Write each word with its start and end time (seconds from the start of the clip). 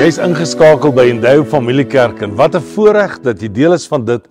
Jy's 0.00 0.16
ingeskakel 0.16 0.94
by 0.96 1.02
Endeavour 1.10 1.44
Familiekerk 1.44 2.22
en 2.24 2.30
wat 2.32 2.54
'n 2.56 2.64
voorreg 2.72 3.18
dat 3.20 3.40
jy 3.42 3.48
deel 3.52 3.74
is 3.76 3.84
van 3.86 4.04
dit 4.04 4.22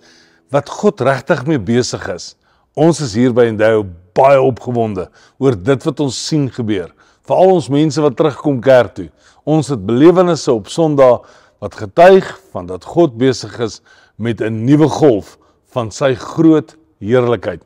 wat 0.50 0.68
God 0.68 1.00
regtig 1.00 1.46
mee 1.46 1.58
besig 1.58 2.08
is. 2.08 2.34
Ons 2.74 3.00
is 3.00 3.14
hier 3.14 3.32
by 3.32 3.44
Endeavour 3.44 3.86
baie 4.12 4.40
opgewonde 4.42 5.08
oor 5.38 5.54
dit 5.54 5.84
wat 5.84 6.00
ons 6.00 6.26
sien 6.26 6.50
gebeur. 6.50 6.90
Veral 7.22 7.54
ons 7.54 7.68
mense 7.68 8.00
wat 8.00 8.16
terugkom 8.16 8.60
kerk 8.60 8.94
toe. 8.94 9.10
Ons 9.44 9.68
het 9.68 9.86
belewennisse 9.86 10.52
op 10.52 10.66
Sondag 10.66 11.22
wat 11.60 11.74
getuig 11.74 12.40
van 12.50 12.66
dat 12.66 12.84
God 12.84 13.16
besig 13.16 13.60
is 13.60 13.80
met 14.16 14.40
'n 14.40 14.64
nuwe 14.64 14.88
golf 14.88 15.38
van 15.70 15.90
sy 15.90 16.14
groot 16.14 16.76
heerlikheid. 16.98 17.62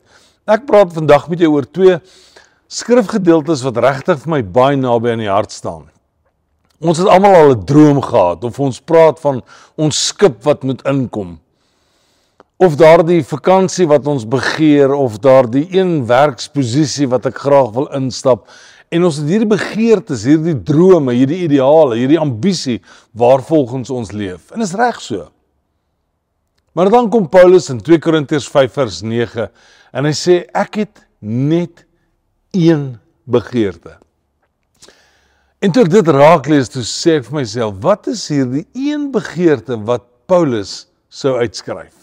Ek 0.46 0.66
praat 0.66 0.92
vandag 0.92 1.28
met 1.28 1.38
jou 1.38 1.52
oor 1.52 1.64
twee 1.72 2.00
skrifgedeeltes 2.68 3.62
wat 3.62 3.76
regtig 3.76 4.18
vir 4.18 4.30
my 4.30 4.42
baie 4.42 4.76
naby 4.76 5.08
aan 5.08 5.24
die 5.24 5.32
hart 5.32 5.52
staan. 5.52 5.93
Ons 6.82 6.98
het 6.98 7.08
almal 7.08 7.34
al 7.34 7.54
'n 7.54 7.64
droom 7.64 8.00
gehad 8.02 8.44
of 8.44 8.60
ons 8.60 8.80
praat 8.80 9.20
van 9.20 9.42
ons 9.76 10.06
skip 10.06 10.42
wat 10.42 10.62
moet 10.62 10.82
inkom. 10.82 11.38
Of 12.56 12.76
daardie 12.76 13.24
vakansie 13.24 13.86
wat 13.86 14.06
ons 14.06 14.28
begeer 14.28 14.92
of 14.92 15.18
daardie 15.18 15.66
een 15.70 16.06
werksposisie 16.06 17.08
wat 17.08 17.26
ek 17.26 17.38
graag 17.38 17.70
wil 17.74 17.86
instap. 17.86 18.48
En 18.88 19.04
ons 19.04 19.16
het 19.16 19.26
hierdie 19.26 19.48
begeertes, 19.48 20.24
hierdie 20.24 20.62
drome, 20.62 21.12
hierdie 21.12 21.42
ideale, 21.44 21.96
hierdie 21.96 22.18
ambisie 22.18 22.82
waarvolgens 23.12 23.90
ons 23.90 24.12
leef. 24.12 24.50
En 24.50 24.60
is 24.60 24.74
reg 24.74 25.00
so. 25.00 25.30
Maar 26.72 26.90
dan 26.90 27.10
kom 27.10 27.28
Paulus 27.28 27.68
in 27.70 27.80
2 27.80 27.98
Korintiërs 27.98 28.48
5 28.48 28.72
vers 28.72 29.02
9 29.02 29.50
en 29.92 30.04
hy 30.04 30.14
sê 30.14 30.40
ek 30.54 30.74
het 30.74 31.04
net 31.20 31.86
een 32.50 32.98
begeerte. 33.24 34.03
En 35.64 35.72
toe 35.72 35.86
ek 35.86 35.94
dit 35.94 36.08
raak 36.12 36.48
lees, 36.52 36.68
toe 36.68 36.82
sê 36.84 37.14
ek 37.22 37.28
vir 37.30 37.38
myself, 37.38 37.76
wat 37.80 38.10
is 38.12 38.26
hierdie 38.28 38.66
een 38.76 39.06
begeerte 39.14 39.78
wat 39.88 40.02
Paulus 40.28 40.82
sou 41.08 41.38
uitskryf? 41.40 41.94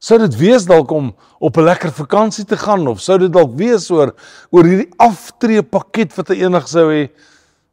Sou 0.00 0.16
dit 0.22 0.38
wees 0.40 0.64
dalk 0.68 0.92
om 0.96 1.10
op 1.44 1.58
'n 1.60 1.66
lekker 1.66 1.92
vakansie 1.92 2.44
te 2.48 2.56
gaan 2.56 2.86
of 2.88 3.02
sou 3.04 3.18
dit 3.18 3.32
dalk 3.32 3.52
wees 3.56 3.90
oor 3.90 4.14
oor 4.50 4.64
hierdie 4.64 4.92
aftree 4.96 5.62
pakket 5.62 6.16
wat 6.16 6.28
hy 6.28 6.40
enig 6.40 6.68
sou 6.68 6.88
hê? 6.88 7.10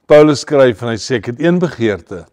Paulus 0.07 0.43
skryf 0.43 0.83
en 0.83 0.89
hy 0.89 0.99
sê 0.99 1.15
ek 1.23 1.31
het 1.31 1.39
een 1.39 1.59
begeerte. 1.59 2.25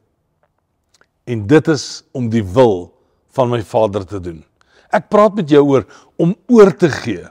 En 1.27 1.47
dit 1.47 1.69
is 1.69 2.03
om 2.13 2.29
die 2.29 2.43
wil 2.43 2.93
van 3.35 3.51
my 3.51 3.63
Vader 3.63 4.05
te 4.05 4.19
doen. 4.19 4.45
Ek 4.91 5.09
praat 5.09 5.35
met 5.35 5.49
jou 5.49 5.63
oor 5.63 5.87
om 6.17 6.35
oor 6.49 6.75
te 6.77 6.89
gee, 6.89 7.23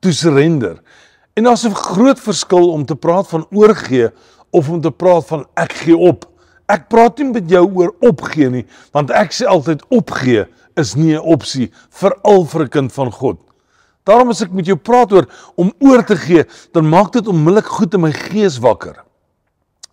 to 0.00 0.10
surrender. 0.10 0.80
En 1.36 1.44
daar's 1.44 1.66
'n 1.66 1.74
groot 1.74 2.20
verskil 2.20 2.72
om 2.72 2.86
te 2.86 2.96
praat 2.96 3.28
van 3.28 3.46
oorgee 3.50 4.10
of 4.50 4.68
om 4.68 4.80
te 4.80 4.90
praat 4.90 5.26
van 5.26 5.44
ek 5.54 5.72
gee 5.84 5.96
op. 5.96 6.26
Ek 6.70 6.88
praat 6.88 7.18
nie 7.18 7.32
met 7.32 7.50
jou 7.50 7.64
oor 7.66 7.94
opgee 8.00 8.50
nie, 8.50 8.64
want 8.94 9.10
ek 9.10 9.32
sê 9.34 9.46
altyd 9.46 9.82
opgee 9.90 10.46
is 10.78 10.94
nie 10.96 11.14
'n 11.14 11.24
opsie 11.24 11.70
vir 11.90 12.12
al 12.24 12.44
vir 12.44 12.64
'n 12.64 12.68
kind 12.68 12.92
van 12.92 13.10
God. 13.10 13.38
Daarom 14.04 14.30
as 14.30 14.42
ek 14.42 14.52
met 14.52 14.66
jou 14.66 14.76
praat 14.76 15.12
oor 15.12 15.26
om 15.56 15.72
oor 15.78 16.02
te 16.02 16.16
gee, 16.16 16.44
dan 16.72 16.88
maak 16.88 17.12
dit 17.12 17.26
onmiddellik 17.26 17.66
goed 17.66 17.94
in 17.94 18.00
my 18.00 18.12
gees 18.12 18.58
wakker. 18.58 19.04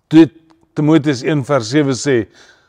Toe 0.08 0.30
Timoteus 0.74 1.24
1:7 1.24 1.96
sê, 1.96 2.28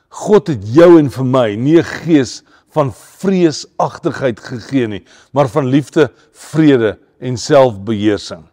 God 0.09 0.49
het 0.49 0.65
jou 0.65 0.99
en 0.99 1.11
vir 1.11 1.25
my 1.25 1.55
nie 1.55 1.79
'n 1.79 1.85
gees 1.85 2.43
van 2.75 2.93
vreesagtigheid 2.93 4.41
gegee 4.41 4.87
nie, 4.87 5.05
maar 5.33 5.49
van 5.49 5.67
liefde, 5.67 6.11
vrede 6.33 6.99
en 7.21 7.37
selfbeheersing. 7.37 8.45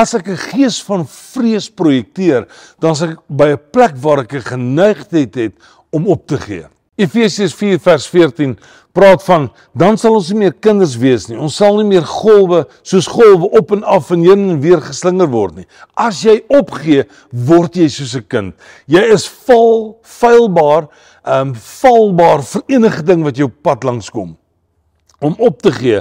As 0.00 0.14
ek 0.16 0.28
'n 0.32 0.40
gees 0.48 0.80
van 0.88 1.04
vrees 1.04 1.68
projekteer, 1.68 2.46
dan 2.80 2.92
is 2.92 3.02
ek 3.02 3.18
by 3.28 3.52
'n 3.52 3.60
plek 3.72 3.94
waar 4.00 4.20
ek 4.24 4.32
'n 4.32 4.50
geneigtheid 4.52 5.34
het 5.34 5.54
om 5.92 6.06
op 6.08 6.26
te 6.26 6.38
gee. 6.38 6.66
Efesiërs 6.96 7.54
4 7.54 7.78
vers 7.78 8.06
14 8.06 8.58
praat 8.92 9.22
van 9.24 9.50
dan 9.74 9.96
sal 9.96 10.14
ons 10.14 10.30
nie 10.30 10.38
meer 10.38 10.52
kinders 10.52 10.96
wees 10.96 11.28
nie. 11.28 11.38
Ons 11.38 11.56
sal 11.56 11.76
nie 11.76 11.88
meer 11.88 12.04
golwe 12.04 12.66
soos 12.82 13.06
golwe 13.06 13.50
op 13.58 13.72
en 13.72 13.84
af 13.84 14.10
en 14.10 14.22
heen 14.22 14.50
en 14.50 14.60
weer 14.60 14.80
geslinger 14.80 15.28
word 15.28 15.56
nie. 15.56 15.66
As 15.94 16.22
jy 16.22 16.40
opgee, 16.48 17.04
word 17.30 17.76
jy 17.76 17.88
soos 17.88 18.16
'n 18.16 18.26
kind. 18.28 18.54
Jy 18.86 19.02
is 19.12 19.28
val, 19.28 19.98
feilbaar, 20.02 20.88
ehm 21.24 21.48
um, 21.48 21.54
valbaar 21.54 22.42
vir 22.42 22.62
enige 22.68 23.02
ding 23.02 23.22
wat 23.22 23.36
jou 23.36 23.48
pad 23.48 23.84
langs 23.84 24.10
kom. 24.10 24.36
Om 25.20 25.34
op 25.38 25.62
te 25.62 25.72
gee 25.72 26.00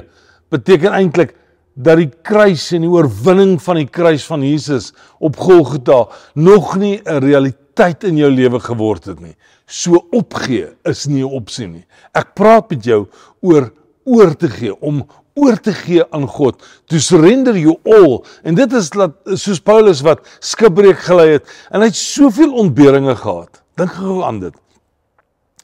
beteken 0.50 0.94
eintlik 0.94 1.36
dat 1.80 2.02
die 2.02 2.10
kruis 2.28 2.66
en 2.76 2.84
die 2.84 2.92
oorwinning 2.92 3.56
van 3.64 3.80
die 3.80 3.88
kruis 3.88 4.26
van 4.28 4.44
Jesus 4.44 4.92
op 5.24 5.40
Golgotha 5.40 6.08
nog 6.36 6.76
nie 6.78 7.00
'n 7.06 7.24
realiteit 7.24 8.04
in 8.04 8.18
jou 8.18 8.32
lewe 8.32 8.60
geword 8.60 9.06
het 9.06 9.20
nie. 9.20 9.36
So 9.66 10.06
opgee 10.12 10.76
is 10.84 11.08
nie 11.08 11.24
'n 11.24 11.32
opsie 11.32 11.68
nie. 11.68 11.86
Ek 12.14 12.36
praat 12.36 12.70
met 12.70 12.84
jou 12.84 13.08
oor 13.42 13.72
oor 14.06 14.36
te 14.36 14.50
gee, 14.50 14.74
om 14.82 15.06
oor 15.36 15.58
te 15.60 15.74
gee 15.74 16.04
aan 16.12 16.28
God, 16.28 16.62
to 16.88 16.98
surrender 16.98 17.58
you 17.58 17.78
all. 17.86 18.24
En 18.44 18.56
dit 18.56 18.74
is 18.74 18.90
dat 18.90 19.12
soos 19.34 19.60
Paulus 19.60 20.02
wat 20.02 20.20
skipbreek 20.40 21.00
gelei 21.00 21.30
het 21.38 21.46
en 21.72 21.82
hy 21.82 21.86
het 21.86 21.96
soveel 21.96 22.54
ontberinge 22.54 23.16
gehad. 23.16 23.62
Dink 23.76 23.92
gou 23.92 24.24
aan 24.24 24.40
dit. 24.40 24.54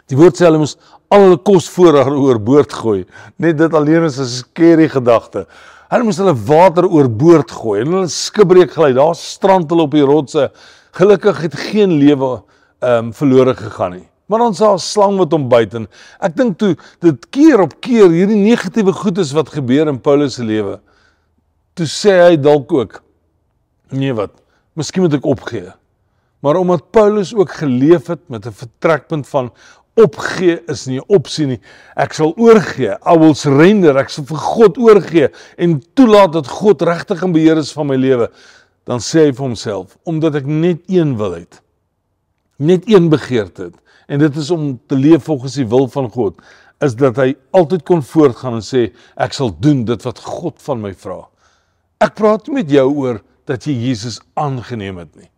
Die 0.08 0.18
woord 0.18 0.38
sê 0.38 0.46
hulle 0.46 0.62
moes 0.62 0.78
al 1.10 1.22
hulle 1.22 1.38
kos 1.38 1.70
voorraad 1.70 2.14
oorboord 2.14 2.74
gooi. 2.74 3.06
Net 3.42 3.58
dit 3.58 3.74
alleen 3.74 4.04
is 4.04 4.20
'n 4.20 4.26
skerry 4.26 4.88
gedagte. 4.90 5.48
Hulle 5.96 6.10
moes 6.10 6.18
hulle 6.20 6.34
water 6.50 6.84
oorboord 6.92 7.54
gooi 7.56 7.78
en 7.80 7.94
hulle 7.94 8.08
skipbreek 8.12 8.74
gelei. 8.76 8.90
Daar 8.98 9.14
strand 9.16 9.70
hulle 9.72 9.86
op 9.86 9.94
die 9.96 10.04
rotse. 10.04 10.50
Gelukkig 10.98 11.38
het 11.46 11.56
geen 11.70 11.94
lewe 12.02 12.42
ehm 12.84 13.06
um, 13.06 13.14
verlore 13.16 13.54
gegaan 13.56 13.94
nie. 13.96 14.04
Maar 14.28 14.44
ons 14.50 14.60
sal 14.60 14.76
slang 14.84 15.16
wat 15.22 15.32
hom 15.32 15.46
byt 15.48 15.78
en 15.80 15.86
ek 16.28 16.36
dink 16.36 16.58
toe 16.60 16.74
dit 17.06 17.30
keer 17.32 17.64
op 17.64 17.78
keer 17.80 18.12
hierdie 18.12 18.42
negatiewe 18.42 18.92
goedes 18.98 19.32
wat 19.38 19.54
gebeur 19.56 19.88
in 19.88 20.02
Paulus 20.04 20.36
se 20.36 20.44
lewe. 20.44 20.82
Toe 21.80 21.88
sê 21.88 22.18
hy 22.26 22.36
dalk 22.44 22.76
ook 22.76 23.00
nee 23.96 24.12
wat, 24.20 24.36
miskien 24.76 25.06
moet 25.06 25.16
ek 25.16 25.32
opgee. 25.32 25.72
Maar 26.44 26.60
omdat 26.60 26.92
Paulus 26.92 27.32
ook 27.32 27.56
geleef 27.62 28.12
het 28.12 28.28
met 28.28 28.44
'n 28.46 28.52
vertrekpunt 28.52 29.32
van 29.32 29.54
opgee 29.96 30.60
is 30.68 30.86
nie 30.86 31.00
'n 31.00 31.06
opsie 31.08 31.46
nie. 31.48 31.60
Ek 31.96 32.14
sal 32.14 32.34
oorgee. 32.38 32.98
I 33.06 33.18
will 33.18 33.34
surrender. 33.34 33.98
Ek 33.98 34.10
sal 34.10 34.26
vir 34.26 34.38
God 34.38 34.78
oorgee 34.78 35.30
en 35.58 35.82
toelaat 35.94 36.34
dat 36.34 36.48
God 36.48 36.82
regtig 36.82 37.24
in 37.24 37.32
beheer 37.32 37.58
is 37.58 37.72
van 37.72 37.88
my 37.88 37.96
lewe. 37.96 38.30
Dan 38.86 39.00
sê 39.00 39.26
hy 39.26 39.32
vir 39.32 39.46
homself, 39.46 39.98
omdat 40.04 40.36
ek 40.36 40.46
net 40.46 40.80
een 40.88 41.18
wil 41.18 41.34
hê. 41.34 41.46
Net 42.58 42.84
een 42.88 43.10
begeerte 43.10 43.64
het 43.64 43.76
en 44.08 44.20
dit 44.20 44.36
is 44.36 44.52
om 44.52 44.80
te 44.88 44.96
leef 44.96 45.24
volgens 45.24 45.54
die 45.54 45.68
wil 45.68 45.88
van 45.88 46.10
God, 46.10 46.36
is 46.80 46.96
dat 46.96 47.16
hy 47.16 47.36
altyd 47.52 47.84
kon 47.84 48.04
voortgaan 48.04 48.60
en 48.60 48.66
sê 48.66 48.92
ek 49.18 49.34
sal 49.34 49.50
doen 49.60 49.86
dit 49.86 50.04
wat 50.06 50.20
God 50.20 50.62
van 50.62 50.82
my 50.82 50.94
vra. 50.94 51.24
Ek 52.04 52.14
praat 52.14 52.48
met 52.54 52.70
jou 52.70 52.86
oor 52.94 53.22
dat 53.50 53.66
jy 53.66 53.74
Jesus 53.90 54.20
aangeneem 54.34 54.98
het 54.98 55.16
nie. 55.16 55.30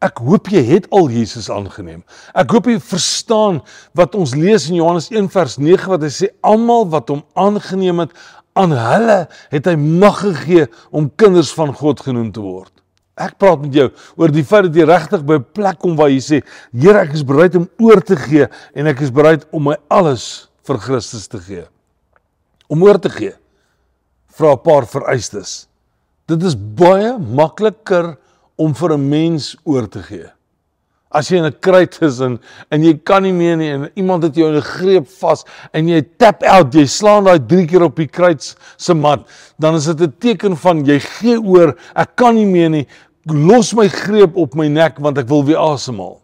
Ek 0.00 0.22
hoop 0.24 0.48
jy 0.48 0.62
het 0.64 0.86
al 0.96 1.10
Jesus 1.12 1.50
aangeneem. 1.52 2.00
Ek 2.32 2.48
hoop 2.54 2.70
jy 2.70 2.78
verstaan 2.80 3.58
wat 3.98 4.14
ons 4.16 4.32
lees 4.32 4.70
in 4.70 4.78
Johannes 4.78 5.10
1 5.12 5.28
vers 5.34 5.58
9 5.60 5.90
wat 5.92 6.06
hy 6.06 6.12
sê 6.14 6.30
almal 6.40 6.86
wat 6.88 7.12
hom 7.12 7.20
aangeneem 7.36 8.06
het, 8.06 8.14
aan 8.56 8.72
hulle 8.74 9.18
het 9.52 9.68
hy 9.68 9.76
mag 9.78 10.22
gegee 10.24 10.66
om 10.90 11.10
kinders 11.20 11.52
van 11.54 11.74
God 11.76 12.00
genoem 12.02 12.30
te 12.32 12.40
word. 12.42 12.72
Ek 13.20 13.36
praat 13.36 13.60
met 13.60 13.76
jou 13.76 13.90
oor 14.16 14.32
die 14.32 14.44
feit 14.46 14.70
dat 14.70 14.78
jy 14.80 14.86
regtig 14.88 15.26
by 15.28 15.36
'n 15.36 15.46
plek 15.52 15.78
kom 15.78 15.96
waar 15.96 16.08
jy 16.08 16.20
sê, 16.20 16.42
Here, 16.72 16.98
ek 16.98 17.12
is 17.12 17.22
bereid 17.22 17.54
om 17.56 17.68
oor 17.78 18.00
te 18.00 18.16
gee 18.16 18.48
en 18.74 18.86
ek 18.86 19.02
is 19.02 19.10
bereid 19.10 19.44
om 19.52 19.64
my 19.64 19.76
alles 19.90 20.48
vir 20.64 20.78
Christus 20.78 21.28
te 21.28 21.38
gee. 21.38 21.64
Om 22.68 22.82
oor 22.82 22.98
te 22.98 23.10
gee. 23.10 23.34
Vra 24.32 24.52
'n 24.52 24.62
paar 24.64 24.86
vereistes. 24.86 25.68
Dit 26.26 26.42
is 26.42 26.54
baie 26.54 27.18
makliker 27.18 28.16
om 28.60 28.74
vir 28.76 28.92
'n 28.92 29.08
mens 29.08 29.56
oor 29.64 29.88
te 29.88 30.02
gee. 30.02 30.28
As 31.10 31.28
jy 31.28 31.38
in 31.38 31.44
'n 31.44 31.60
kruit 31.60 31.98
is 32.02 32.20
en 32.20 32.38
en 32.70 32.82
jy 32.82 32.94
kan 33.02 33.22
nie 33.22 33.32
meer 33.32 33.56
nie 33.56 33.70
en 33.70 33.90
iemand 33.96 34.22
het 34.22 34.34
jou 34.34 34.48
in 34.48 34.56
'n 34.56 34.62
greep 34.62 35.08
vas 35.20 35.44
en 35.72 35.88
jy 35.88 36.02
tap 36.18 36.42
out, 36.42 36.74
jy 36.74 36.86
slaan 36.86 37.24
daai 37.24 37.38
3 37.38 37.66
keer 37.66 37.82
op 37.82 37.96
die 37.96 38.06
kruit 38.06 38.56
se 38.76 38.94
mat, 38.94 39.26
dan 39.58 39.74
is 39.74 39.86
dit 39.86 40.00
'n 40.00 40.14
teken 40.18 40.56
van 40.56 40.84
jy 40.84 41.00
gee 41.00 41.40
oor, 41.40 41.76
ek 41.96 42.16
kan 42.16 42.34
nie 42.34 42.46
meer 42.46 42.70
nie. 42.70 42.86
Los 43.26 43.74
my 43.74 43.88
greep 43.88 44.36
op 44.36 44.54
my 44.54 44.68
nek 44.68 44.98
want 44.98 45.18
ek 45.18 45.28
wil 45.28 45.44
weer 45.44 45.58
asemhaal. 45.58 46.20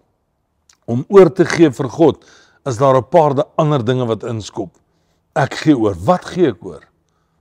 Om 0.87 1.05
oor 1.09 1.33
te 1.33 1.45
gee 1.45 1.71
vir 1.71 1.89
God 1.89 2.25
is 2.67 2.77
daar 2.77 2.97
'n 2.97 3.09
paar 3.11 3.45
ander 3.57 3.85
dinge 3.85 4.07
wat 4.07 4.23
inskop. 4.23 4.71
Ek 5.35 5.55
gee 5.55 5.77
oor. 5.77 5.95
Wat 5.95 6.25
gee 6.25 6.49
ek 6.49 6.65
oor? 6.65 6.83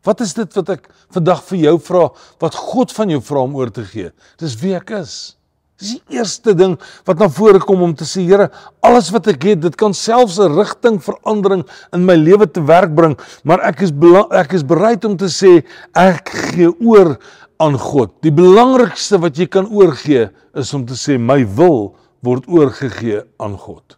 Wat 0.05 0.21
is 0.21 0.35
dit 0.37 0.59
wat 0.59 0.69
ek 0.69 0.85
vandag 1.13 1.41
vir 1.49 1.63
jou 1.63 1.79
vra 1.87 2.03
wat 2.43 2.59
God 2.71 2.93
van 2.93 3.09
jou 3.09 3.21
vra 3.25 3.45
om 3.47 3.57
oor 3.57 3.71
te 3.73 3.85
gee? 3.87 4.11
Dis 4.41 4.53
wie 4.61 4.75
ek 4.77 4.93
is. 5.01 5.35
Dis 5.81 5.97
die 5.97 6.19
eerste 6.19 6.53
ding 6.55 6.77
wat 7.07 7.19
na 7.19 7.27
vore 7.27 7.59
kom 7.59 7.81
om 7.83 7.95
te 7.97 8.05
sê 8.07 8.23
Here, 8.23 8.47
alles 8.85 9.09
wat 9.11 9.27
ek 9.27 9.43
het, 9.49 9.63
dit 9.65 9.75
kan 9.75 9.93
selfs 9.93 10.37
'n 10.39 10.55
rigting 10.55 11.01
verandering 11.03 11.65
in 11.91 12.05
my 12.05 12.15
lewe 12.15 12.47
te 12.47 12.63
werk 12.63 12.95
bring, 12.95 13.17
maar 13.43 13.59
ek 13.59 13.81
is 13.81 13.91
ek 14.31 14.53
is 14.53 14.63
bereid 14.63 15.03
om 15.05 15.17
te 15.17 15.27
sê 15.27 15.65
ek 15.93 16.29
gee 16.29 16.69
oor 16.79 17.19
aan 17.59 17.77
God. 17.77 18.11
Die 18.21 18.31
belangrikste 18.31 19.19
wat 19.19 19.37
jy 19.37 19.47
kan 19.47 19.67
oorgee 19.67 20.29
is 20.55 20.73
om 20.73 20.85
te 20.85 20.95
sê 20.95 21.19
my 21.19 21.43
wil 21.43 21.95
word 22.23 22.47
oorgegee 22.47 23.23
aan 23.39 23.57
God. 23.57 23.97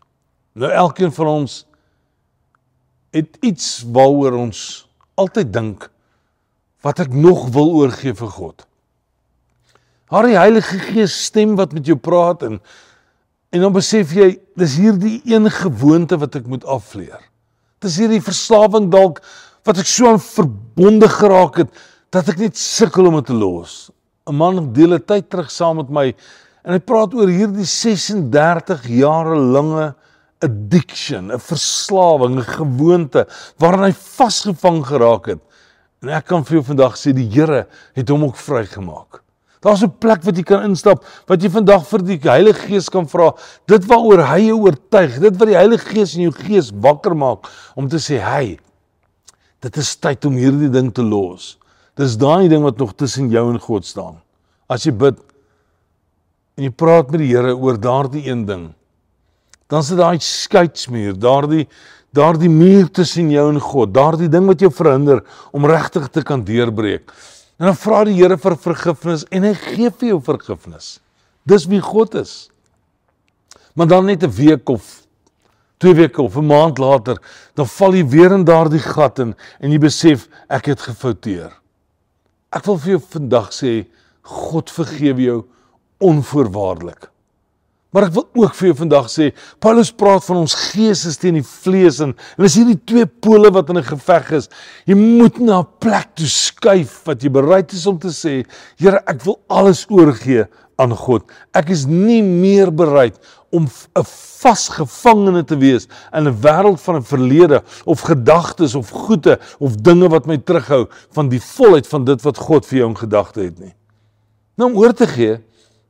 Nou 0.55 0.71
elkeen 0.71 1.11
van 1.11 1.27
ons 1.27 1.65
het 3.13 3.37
iets 3.41 3.83
waaroor 3.85 4.33
ons 4.33 4.87
altyd 5.15 5.53
dink 5.53 5.89
wat 6.85 6.99
ek 6.99 7.13
nog 7.13 7.47
wil 7.55 7.71
oorgee 7.81 8.13
vir 8.13 8.31
God. 8.33 8.65
Haar 10.11 10.27
die 10.29 10.37
Heilige 10.39 10.79
Gees 10.79 11.15
stem 11.27 11.57
wat 11.59 11.73
met 11.75 11.87
jou 11.87 11.97
praat 11.99 12.45
en 12.47 12.61
en 13.55 13.63
dan 13.63 13.71
besef 13.71 14.11
jy 14.11 14.33
dis 14.59 14.73
hierdie 14.75 15.21
een 15.25 15.47
gewoonte 15.49 16.17
wat 16.19 16.35
ek 16.35 16.49
moet 16.51 16.65
afleer. 16.67 17.21
Dis 17.79 17.95
hierdie 18.01 18.21
verslawing 18.21 18.89
dalk 18.91 19.21
wat 19.67 19.79
ek 19.79 19.87
so 19.87 20.09
aan 20.11 20.19
verbonde 20.21 21.07
geraak 21.11 21.61
het 21.63 21.71
dat 22.13 22.27
ek 22.31 22.41
net 22.43 22.59
sukkel 22.59 23.07
om 23.07 23.17
dit 23.19 23.29
te 23.31 23.37
los. 23.37 23.89
'n 24.27 24.35
Man 24.35 24.73
deel 24.73 24.93
'n 24.95 25.05
tyd 25.07 25.29
terug 25.29 25.49
saam 25.51 25.77
met 25.77 25.89
my 25.89 26.07
en 26.63 26.73
hy 26.73 26.79
praat 26.79 27.13
oor 27.15 27.31
hierdie 27.31 27.65
36 27.65 28.87
jare 28.87 29.35
lange 29.35 29.95
addiction, 30.43 31.31
'n 31.31 31.39
verslawing, 31.39 32.37
'n 32.37 32.43
gewoonte 32.43 33.27
waaraan 33.57 33.89
hy 33.89 33.95
vasgevang 33.95 34.85
geraak 34.85 35.25
het. 35.25 35.41
En 36.03 36.11
ek 36.13 36.27
kan 36.29 36.43
vir 36.45 36.59
jou 36.59 36.65
vandag 36.67 36.97
sê 36.99 37.13
die 37.15 37.27
Here 37.31 37.65
het 37.97 38.09
hom 38.13 38.27
ook 38.27 38.37
vrygemaak. 38.37 39.21
Daar's 39.61 39.83
'n 39.83 39.97
plek 39.99 40.21
wat 40.23 40.37
jy 40.37 40.43
kan 40.43 40.63
instap 40.63 41.03
wat 41.27 41.41
jy 41.41 41.49
vandag 41.49 41.87
vir 41.87 42.01
die 42.01 42.19
Heilige 42.21 42.67
Gees 42.67 42.89
kan 42.89 43.07
vra. 43.07 43.33
Dit 43.65 43.85
waaroor 43.85 44.23
hy 44.27 44.47
jou 44.47 44.61
oortuig, 44.61 45.19
dit 45.19 45.37
wat 45.37 45.47
die 45.47 45.57
Heilige 45.57 45.89
Gees 45.89 46.15
in 46.15 46.29
jou 46.29 46.31
gees 46.31 46.71
wakker 46.71 47.15
maak 47.15 47.47
om 47.75 47.89
te 47.89 47.97
sê, 47.97 48.19
"Hey, 48.19 48.59
dit 49.61 49.77
is 49.77 49.95
tyd 49.95 50.25
om 50.25 50.33
hierdie 50.33 50.69
ding 50.69 50.93
te 50.93 51.01
los." 51.01 51.57
Dis 51.95 52.15
daai 52.17 52.47
ding 52.47 52.63
wat 52.63 52.77
nog 52.77 52.93
tussen 52.95 53.29
jou 53.29 53.49
en 53.49 53.59
God 53.59 53.85
staan. 53.85 54.21
As 54.69 54.83
jy 54.83 54.91
bid 54.91 55.17
en 56.57 56.63
jy 56.63 56.69
praat 56.69 57.11
met 57.11 57.19
die 57.19 57.33
Here 57.33 57.55
oor 57.55 57.77
daardie 57.77 58.27
een 58.27 58.45
ding, 58.45 58.73
dan 59.67 59.79
is 59.79 59.87
dit 59.87 59.97
daai 59.97 60.19
skeidsmuur, 60.19 61.19
daardie 61.19 61.67
daardie 62.15 62.49
muur 62.49 62.91
tussen 62.91 63.31
jou 63.31 63.47
en 63.51 63.59
God, 63.59 63.93
daardie 63.93 64.29
ding 64.29 64.45
wat 64.47 64.61
jou 64.63 64.71
verhinder 64.73 65.23
om 65.51 65.65
regtig 65.65 66.07
te 66.09 66.23
kan 66.23 66.43
deurbreek. 66.43 67.11
En 67.57 67.71
dan 67.71 67.75
vra 67.75 68.03
die 68.05 68.15
Here 68.17 68.37
vir 68.37 68.55
vergifnis 68.61 69.25
en 69.33 69.43
hy 69.43 69.53
gee 69.57 69.89
vir 69.89 70.09
jou 70.13 70.21
vergifnis. 70.21 70.99
Dis 71.47 71.65
wie 71.69 71.81
God 71.81 72.15
is. 72.15 72.49
Maar 73.73 73.87
dan 73.87 74.05
net 74.05 74.23
'n 74.23 74.31
week 74.31 74.69
of 74.69 75.03
twee 75.77 75.93
weke 75.93 76.21
of 76.21 76.35
'n 76.35 76.45
maand 76.45 76.77
later, 76.77 77.17
dan 77.53 77.67
val 77.67 77.93
jy 77.93 78.05
weer 78.05 78.31
in 78.31 78.43
daardie 78.43 78.79
gat 78.79 79.19
in 79.19 79.35
en 79.59 79.71
jy 79.71 79.79
besef 79.79 80.27
ek 80.49 80.65
het 80.65 80.81
gefouteer. 80.81 81.53
Ek 82.51 82.65
wil 82.65 82.77
vir 82.77 82.89
jou 82.91 83.01
vandag 83.09 83.51
sê 83.53 83.85
God 84.21 84.71
vergewe 84.71 85.21
jou 85.21 85.45
onvoorwaardelik. 85.97 87.09
Maar 87.95 88.09
ek 88.09 88.13
wil 88.17 88.25
ook 88.43 88.55
vir 88.57 88.67
jou 88.67 88.77
vandag 88.81 89.07
sê, 89.09 89.29
Paulus 89.63 89.93
praat 89.95 90.25
van 90.25 90.41
ons 90.43 90.53
gees 90.73 91.05
is 91.07 91.17
teen 91.17 91.39
die 91.39 91.45
vlees 91.45 92.01
en 92.03 92.13
en 92.37 92.45
as 92.45 92.57
hierdie 92.59 92.79
twee 92.89 93.07
pole 93.07 93.51
wat 93.55 93.69
in 93.69 93.77
'n 93.77 93.83
geveg 93.83 94.31
is, 94.31 94.49
jy 94.85 94.95
moet 94.95 95.39
na 95.39 95.59
'n 95.59 95.67
plek 95.79 96.15
toe 96.15 96.27
skuif 96.27 97.05
wat 97.05 97.23
jy 97.23 97.29
bereid 97.29 97.71
is 97.73 97.87
om 97.87 97.97
te 97.97 98.09
sê, 98.09 98.45
Here, 98.77 99.01
ek 99.07 99.23
wil 99.23 99.39
alles 99.47 99.85
oorgee 99.89 100.45
aan 100.77 100.93
God. 100.95 101.23
Ek 101.53 101.69
is 101.69 101.85
nie 101.85 102.21
meer 102.21 102.71
bereid 102.71 103.17
om 103.51 103.65
'n 103.65 104.03
vasgevangene 104.43 105.43
te 105.43 105.57
wees 105.57 105.87
in 106.13 106.27
'n 106.27 106.41
wêreld 106.41 106.79
van 106.81 106.95
'n 106.95 107.03
verlede 107.03 107.63
of 107.85 108.01
gedagtes 108.01 108.75
of 108.75 108.89
goede 108.89 109.39
of 109.59 109.75
dinge 109.75 110.09
wat 110.09 110.25
my 110.25 110.37
terughou 110.37 110.87
van 111.11 111.29
die 111.29 111.41
volheid 111.41 111.87
van 111.87 112.05
dit 112.05 112.21
wat 112.21 112.37
God 112.37 112.65
vir 112.65 112.77
jou 112.77 112.89
in 112.89 112.97
gedagte 112.97 113.41
het 113.41 113.59
nie. 113.59 113.73
Nou 114.55 114.69
om 114.71 114.77
oor 114.77 114.93
te 114.93 115.07
gee 115.07 115.39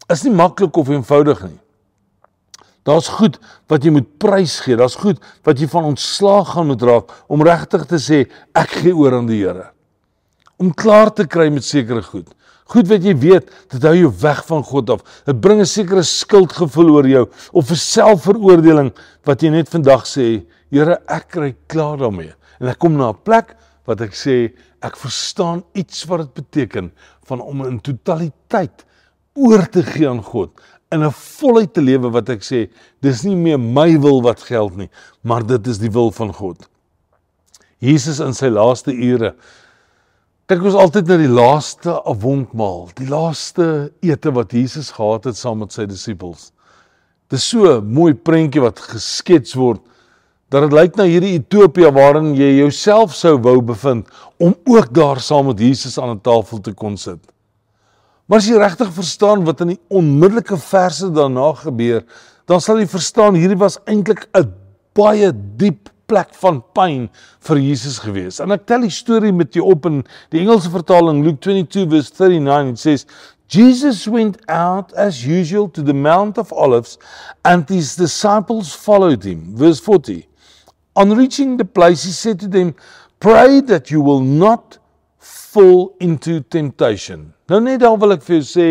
is 0.08 0.24
nie 0.24 0.34
maklik 0.34 0.76
of 0.78 0.88
eenvoudig 0.88 1.44
nie. 1.44 1.60
Daar's 2.88 3.10
goed 3.12 3.36
wat 3.68 3.84
jy 3.84 3.92
moet 3.92 4.08
prys 4.22 4.62
gee. 4.64 4.78
Daar's 4.80 4.96
goed 4.96 5.20
wat 5.48 5.60
jy 5.60 5.68
van 5.72 5.90
ontslaag 5.92 6.54
gaan 6.56 6.70
moet 6.72 6.86
raak 6.88 7.12
om 7.28 7.44
regtig 7.44 7.84
te 7.90 8.00
sê 8.00 8.24
ek 8.56 8.80
gee 8.82 8.96
oor 8.96 9.20
aan 9.20 9.28
die 9.28 9.42
Here. 9.44 9.72
Om 10.58 10.72
klaar 10.74 11.12
te 11.14 11.28
kry 11.28 11.50
met 11.54 11.68
sekere 11.68 12.02
goed. 12.02 12.32
Goed 12.68 12.88
wat 12.90 13.04
jy 13.04 13.14
weet, 13.16 13.52
dit 13.72 13.84
hou 13.84 13.94
jou 13.96 14.10
weg 14.22 14.40
van 14.48 14.64
God 14.66 14.90
af. 14.96 15.04
Dit 15.28 15.40
bring 15.40 15.60
'n 15.62 15.66
sekere 15.66 16.04
skuldgevoel 16.04 16.90
oor 16.96 17.08
jou 17.08 17.26
of 17.52 17.72
'n 17.72 17.76
selfveroordeling 17.76 18.92
wat 19.24 19.42
jy 19.42 19.50
net 19.50 19.70
vandag 19.70 20.06
sê, 20.06 20.44
Here, 20.70 21.00
ek 21.08 21.30
kry 21.30 21.56
klaar 21.68 21.98
daarmee. 21.98 22.34
En 22.60 22.68
ek 22.68 22.80
kom 22.80 22.98
na 22.98 23.10
'n 23.10 23.24
plek 23.24 23.56
wat 23.86 24.02
ek 24.02 24.12
sê 24.12 24.52
ek 24.82 24.98
verstaan 24.98 25.64
iets 25.74 26.04
wat 26.06 26.20
dit 26.20 26.34
beteken 26.34 26.92
van 27.28 27.42
om 27.42 27.66
in 27.66 27.80
totaliteit 27.80 28.86
oor 29.34 29.70
te 29.70 29.84
gee 29.84 30.10
aan 30.10 30.24
God 30.24 30.52
in 30.92 31.04
'n 31.04 31.12
volheid 31.12 31.74
te 31.74 31.82
lewe 31.82 32.10
wat 32.12 32.30
ek 32.30 32.42
sê, 32.42 32.70
dis 33.02 33.24
nie 33.24 33.36
meer 33.36 33.60
my 33.60 34.00
wil 34.00 34.22
wat 34.22 34.42
geld 34.42 34.78
nie, 34.78 34.90
maar 35.22 35.44
dit 35.44 35.68
is 35.68 35.78
die 35.78 35.92
wil 35.92 36.12
van 36.12 36.34
God. 36.34 36.68
Jesus 37.80 38.20
in 38.20 38.34
sy 38.34 38.50
laaste 38.50 38.92
ure 38.92 39.36
kyk 40.48 40.64
ons 40.64 40.76
altyd 40.80 41.08
na 41.08 41.18
die 41.18 41.28
laaste 41.28 41.92
avondmaal, 42.08 42.88
die 42.96 43.08
laaste 43.10 43.92
ete 44.02 44.32
wat 44.32 44.54
Jesus 44.56 44.92
gehad 44.96 45.26
het 45.26 45.36
saam 45.36 45.60
met 45.60 45.74
sy 45.76 45.86
disippels. 45.86 46.52
Dis 47.30 47.44
so 47.44 47.68
'n 47.68 47.94
mooi 47.94 48.14
prentjie 48.14 48.62
wat 48.62 48.80
geskets 48.80 49.56
word 49.56 49.82
dat 50.50 50.64
dit 50.64 50.72
lyk 50.72 50.96
na 50.96 51.04
hierdie 51.04 51.36
Ethiopië 51.36 51.92
waarin 51.92 52.36
jy 52.36 52.62
jouself 52.62 53.14
sou 53.14 53.38
wou 53.38 53.62
bevind 53.62 54.08
om 54.40 54.56
ook 54.66 54.94
daar 54.94 55.20
saam 55.20 55.48
met 55.48 55.60
Jesus 55.60 56.00
aan 56.00 56.16
'n 56.16 56.22
tafel 56.22 56.62
te 56.62 56.74
kon 56.74 56.98
sit. 56.98 57.20
Maar 58.28 58.42
as 58.42 58.48
jy 58.50 58.58
regtig 58.60 58.90
verstaan 58.92 59.46
wat 59.48 59.62
in 59.64 59.76
die 59.76 59.82
onmiddellike 59.88 60.58
verse 60.60 61.08
daarna 61.16 61.54
gebeur, 61.62 62.04
dan 62.48 62.60
sal 62.64 62.82
jy 62.82 62.88
verstaan 62.92 63.38
hierdie 63.40 63.60
was 63.60 63.80
eintlik 63.88 64.28
'n 64.36 64.52
baie 64.94 65.32
diep 65.32 65.90
plek 66.08 66.34
van 66.42 66.62
pyn 66.76 67.10
vir 67.48 67.58
Jesus 67.58 68.00
gewees. 68.00 68.40
En 68.40 68.52
ek 68.52 68.66
tel 68.68 68.82
die 68.82 68.92
storie 68.92 69.32
met 69.32 69.54
jou 69.54 69.66
op 69.72 69.86
in 69.86 70.04
die 70.32 70.42
Engelse 70.42 70.72
vertaling 70.72 71.24
Luke 71.24 71.40
22 71.40 71.90
verse 71.92 72.12
39 72.16 72.74
it 72.74 72.80
says 72.80 73.06
Jesus 73.48 74.08
went 74.08 74.40
out 74.50 74.94
as 74.94 75.24
usual 75.24 75.70
to 75.72 75.82
the 75.82 75.94
Mount 75.94 76.38
of 76.38 76.52
Olives 76.52 76.98
and 77.46 77.70
his 77.70 77.96
disciples 77.96 78.74
followed 78.76 79.24
him. 79.24 79.56
Verse 79.56 79.80
40. 79.80 80.28
On 80.96 81.16
reaching 81.16 81.58
the 81.58 81.66
place 81.66 82.04
he 82.04 82.12
said 82.12 82.40
to 82.40 82.48
them, 82.48 82.76
"Pray 83.20 83.62
that 83.62 83.90
you 83.90 84.02
will 84.02 84.22
not 84.22 84.80
fall 85.58 85.90
into 86.00 86.40
temptation." 86.54 87.34
Nou 87.50 87.62
net 87.64 87.82
daar 87.82 87.98
wil 87.98 88.14
ek 88.14 88.26
vir 88.28 88.38
jou 88.38 88.46
sê, 88.46 88.66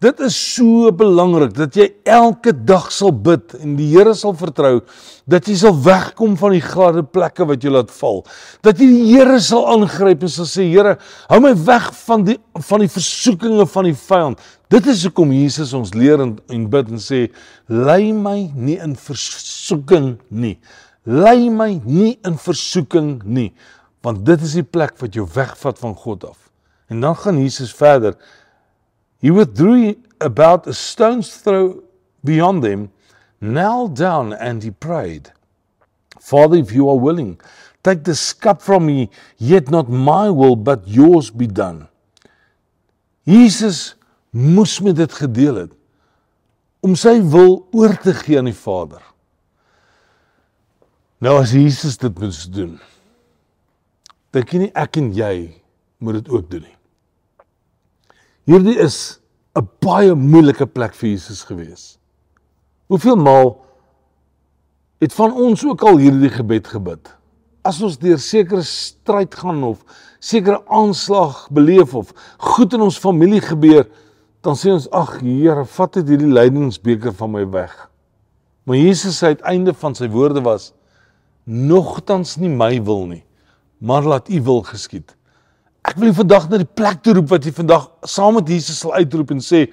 dit 0.00 0.20
is 0.24 0.36
so 0.36 0.88
belangrik 0.96 1.52
dat 1.56 1.74
jy 1.76 1.88
elke 2.08 2.52
dag 2.54 2.86
sal 2.94 3.10
bid 3.12 3.56
en 3.58 3.74
die 3.76 3.88
Here 3.90 4.14
sal 4.16 4.36
vertrou 4.38 4.80
dat 5.28 5.48
jy 5.48 5.56
sal 5.60 5.74
wegkom 5.84 6.36
van 6.40 6.54
die 6.54 6.62
gladde 6.64 7.02
plekke 7.04 7.44
wat 7.48 7.64
jy 7.64 7.72
laat 7.74 7.90
val. 7.98 8.22
Dat 8.64 8.80
jy 8.80 8.88
die 8.92 9.08
Here 9.10 9.40
sal 9.44 9.66
aangryp 9.74 10.22
en 10.24 10.32
sal 10.32 10.48
sê 10.48 10.68
Here, 10.70 10.94
hou 11.28 11.40
my 11.44 11.52
weg 11.66 11.90
van 12.06 12.24
die 12.28 12.38
van 12.70 12.84
die 12.84 12.92
versoekinge 12.92 13.66
van 13.74 13.90
die 13.90 13.96
vyand. 13.96 14.40
Dit 14.72 14.86
is 14.86 15.02
hoekom 15.08 15.34
Jesus 15.34 15.74
ons 15.76 15.92
leer 15.98 16.22
en, 16.22 16.36
en 16.48 16.68
bid 16.70 16.94
en 16.94 17.02
sê, 17.02 17.26
lei 17.68 18.12
my 18.14 18.38
nie 18.54 18.78
in 18.80 18.94
versoeking 18.94 20.14
nie. 20.30 20.56
Lei 21.08 21.48
my 21.50 21.72
nie 21.82 22.18
in 22.28 22.36
versoeking 22.38 23.22
nie, 23.24 23.50
want 24.00 24.24
dit 24.26 24.40
is 24.40 24.56
die 24.58 24.66
plek 24.66 24.96
wat 25.00 25.14
jou 25.14 25.26
wegvat 25.34 25.78
van 25.78 25.94
God 25.94 26.24
af. 26.24 26.38
En 26.90 27.00
dan 27.00 27.16
gaan 27.16 27.38
Jesus 27.38 27.74
verder. 27.74 28.16
He 29.20 29.32
withdrew 29.32 29.94
about 30.18 30.66
a 30.66 30.72
stone's 30.72 31.36
throw 31.42 31.82
beyond 32.24 32.62
them, 32.62 32.90
knelt 33.38 33.96
down 33.96 34.32
and 34.32 34.62
he 34.62 34.70
prayed, 34.70 35.32
Father, 36.20 36.58
if 36.58 36.72
you 36.72 36.88
are 36.88 36.98
willing, 36.98 37.40
take 37.82 38.04
this 38.04 38.32
cup 38.36 38.62
from 38.62 38.86
me, 38.86 39.08
yet 39.36 39.70
not 39.70 39.88
my 39.88 40.28
will, 40.28 40.56
but 40.56 40.86
yours 40.86 41.30
be 41.30 41.46
done. 41.46 41.88
Jesus 43.24 43.94
moes 44.30 44.80
met 44.80 44.96
dit 44.96 45.12
gedeel 45.12 45.54
het 45.64 45.72
om 46.80 46.94
sy 46.96 47.18
wil 47.32 47.58
oor 47.76 47.92
te 48.00 48.14
gee 48.16 48.38
aan 48.40 48.48
die 48.48 48.56
Vader. 48.56 49.02
Nou 51.20 51.36
as 51.42 51.52
Jesus 51.52 51.98
dit 52.00 52.20
moes 52.20 52.46
doen, 52.48 52.78
dink 54.34 54.52
jy 54.52 54.64
nie 54.64 54.74
ek 54.78 54.98
en 55.00 55.10
jy 55.14 55.34
moet 56.00 56.20
dit 56.20 56.28
ook 56.32 56.50
doen 56.50 56.62
nie. 56.66 56.76
Hierdie 58.50 58.78
is 58.78 59.20
'n 59.56 59.68
baie 59.80 60.14
moeilike 60.14 60.66
plek 60.66 60.94
vir 60.94 61.10
Jesus 61.10 61.42
gewees. 61.44 61.98
Hoeveel 62.88 63.16
maal 63.16 63.58
het 65.00 65.12
van 65.12 65.32
ons 65.32 65.64
ook 65.64 65.82
al 65.82 65.98
hierdie 65.98 66.30
gebed 66.30 66.66
gebid? 66.66 67.10
As 67.64 67.82
ons 67.82 67.98
deur 67.98 68.18
sekere 68.18 68.62
stryd 68.62 69.34
gaan 69.34 69.62
of 69.62 69.84
sekere 70.18 70.62
aanslag 70.66 71.48
beleef 71.50 71.94
of 71.94 72.12
goed 72.38 72.72
in 72.72 72.80
ons 72.80 72.98
familie 72.98 73.40
gebeur, 73.40 73.86
dan 74.42 74.56
sê 74.56 74.72
ons 74.72 74.88
ag 74.96 75.20
Here, 75.20 75.64
vat 75.64 75.92
dit 75.92 76.08
hierdie 76.08 76.32
lydingsbeker 76.32 77.12
van 77.12 77.30
my 77.30 77.44
weg. 77.52 77.90
Maar 78.64 78.76
Jesus 78.76 79.18
se 79.18 79.26
uiteinde 79.26 79.74
van 79.74 79.94
sy 79.94 80.08
woorde 80.08 80.40
was 80.40 80.72
nogtans 81.44 82.36
nie 82.38 82.48
my 82.48 82.78
wil 82.84 83.06
nie, 83.06 83.24
maar 83.80 84.06
laat 84.06 84.28
U 84.28 84.42
wil 84.46 84.62
geskied. 84.68 85.16
Ek 85.88 85.96
wil 86.00 86.12
vandag 86.14 86.50
na 86.50 86.60
die 86.60 86.68
plek 86.68 87.00
toe 87.02 87.16
roep 87.16 87.32
wat 87.32 87.48
jy 87.48 87.54
vandag 87.56 87.88
saam 88.04 88.36
met 88.36 88.48
Jesus 88.52 88.82
sal 88.84 88.94
uitroep 89.00 89.32
en 89.34 89.42
sê 89.44 89.66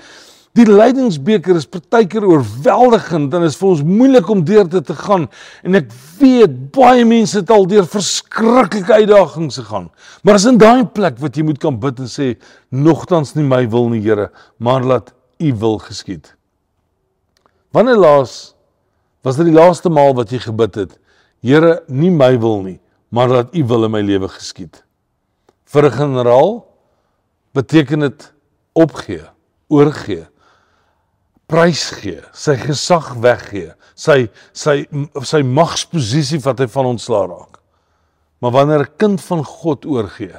Die 0.58 0.66
lydingsbeker 0.66 1.58
is 1.60 1.68
partykeer 1.70 2.24
oorweldigend 2.26 3.36
en 3.38 3.44
is 3.46 3.58
vir 3.60 3.68
ons 3.68 3.84
moeilik 3.86 4.30
om 4.34 4.40
deur 4.46 4.66
dit 4.72 4.88
te 4.88 4.96
gaan 4.98 5.28
en 5.62 5.78
ek 5.78 5.92
weet 6.18 6.56
baie 6.74 7.04
mense 7.06 7.38
het 7.38 7.52
al 7.54 7.68
deur 7.70 7.86
verskriklike 7.86 8.96
uitdagings 9.04 9.60
gegaan. 9.62 9.92
Maar 10.26 10.40
as 10.40 10.48
in 10.50 10.58
daai 10.58 10.88
plek 10.96 11.20
wat 11.22 11.38
jy 11.38 11.46
moet 11.46 11.62
kan 11.62 11.78
bid 11.84 12.02
en 12.02 12.10
sê 12.10 12.32
nogtans 12.74 13.36
nie 13.38 13.46
my 13.46 13.68
wil 13.70 13.92
nie 13.94 14.02
Here, 14.08 14.32
maar 14.58 14.82
laat 14.82 15.14
U 15.38 15.54
wil 15.62 15.78
geskied. 15.84 16.32
Wanneer 17.76 18.00
laas 18.02 18.56
was 19.22 19.38
dit 19.38 19.52
die 19.52 19.58
laaste 19.58 19.92
maal 19.94 20.16
wat 20.18 20.34
jy 20.34 20.40
gebid 20.42 20.80
het? 20.80 20.98
Here, 21.46 21.84
nie 21.86 22.10
my 22.10 22.32
wil 22.42 22.64
nie, 22.64 22.80
maar 23.18 23.34
laat 23.34 23.56
U 23.58 23.66
wil 23.66 23.88
in 23.88 23.94
my 23.96 24.04
lewe 24.06 24.30
geskied. 24.30 24.84
Vir 25.66 25.90
'n 25.90 25.98
generaal 25.98 26.52
beteken 27.54 28.00
dit 28.06 28.34
opgee, 28.74 29.26
oorgee 29.68 30.28
prys 31.48 31.88
gee, 31.96 32.20
sy 32.36 32.58
gesag 32.60 33.14
weggee, 33.24 33.72
sy 33.96 34.28
sy 34.56 34.82
sy 35.26 35.40
magsposisie 35.48 36.42
wat 36.44 36.60
hy 36.60 36.68
van 36.74 36.92
ontslaa 36.92 37.28
raak. 37.32 37.62
Maar 38.44 38.52
wanneer 38.52 38.84
'n 38.84 38.98
kind 38.98 39.22
van 39.22 39.44
God 39.44 39.86
oorgee, 39.86 40.36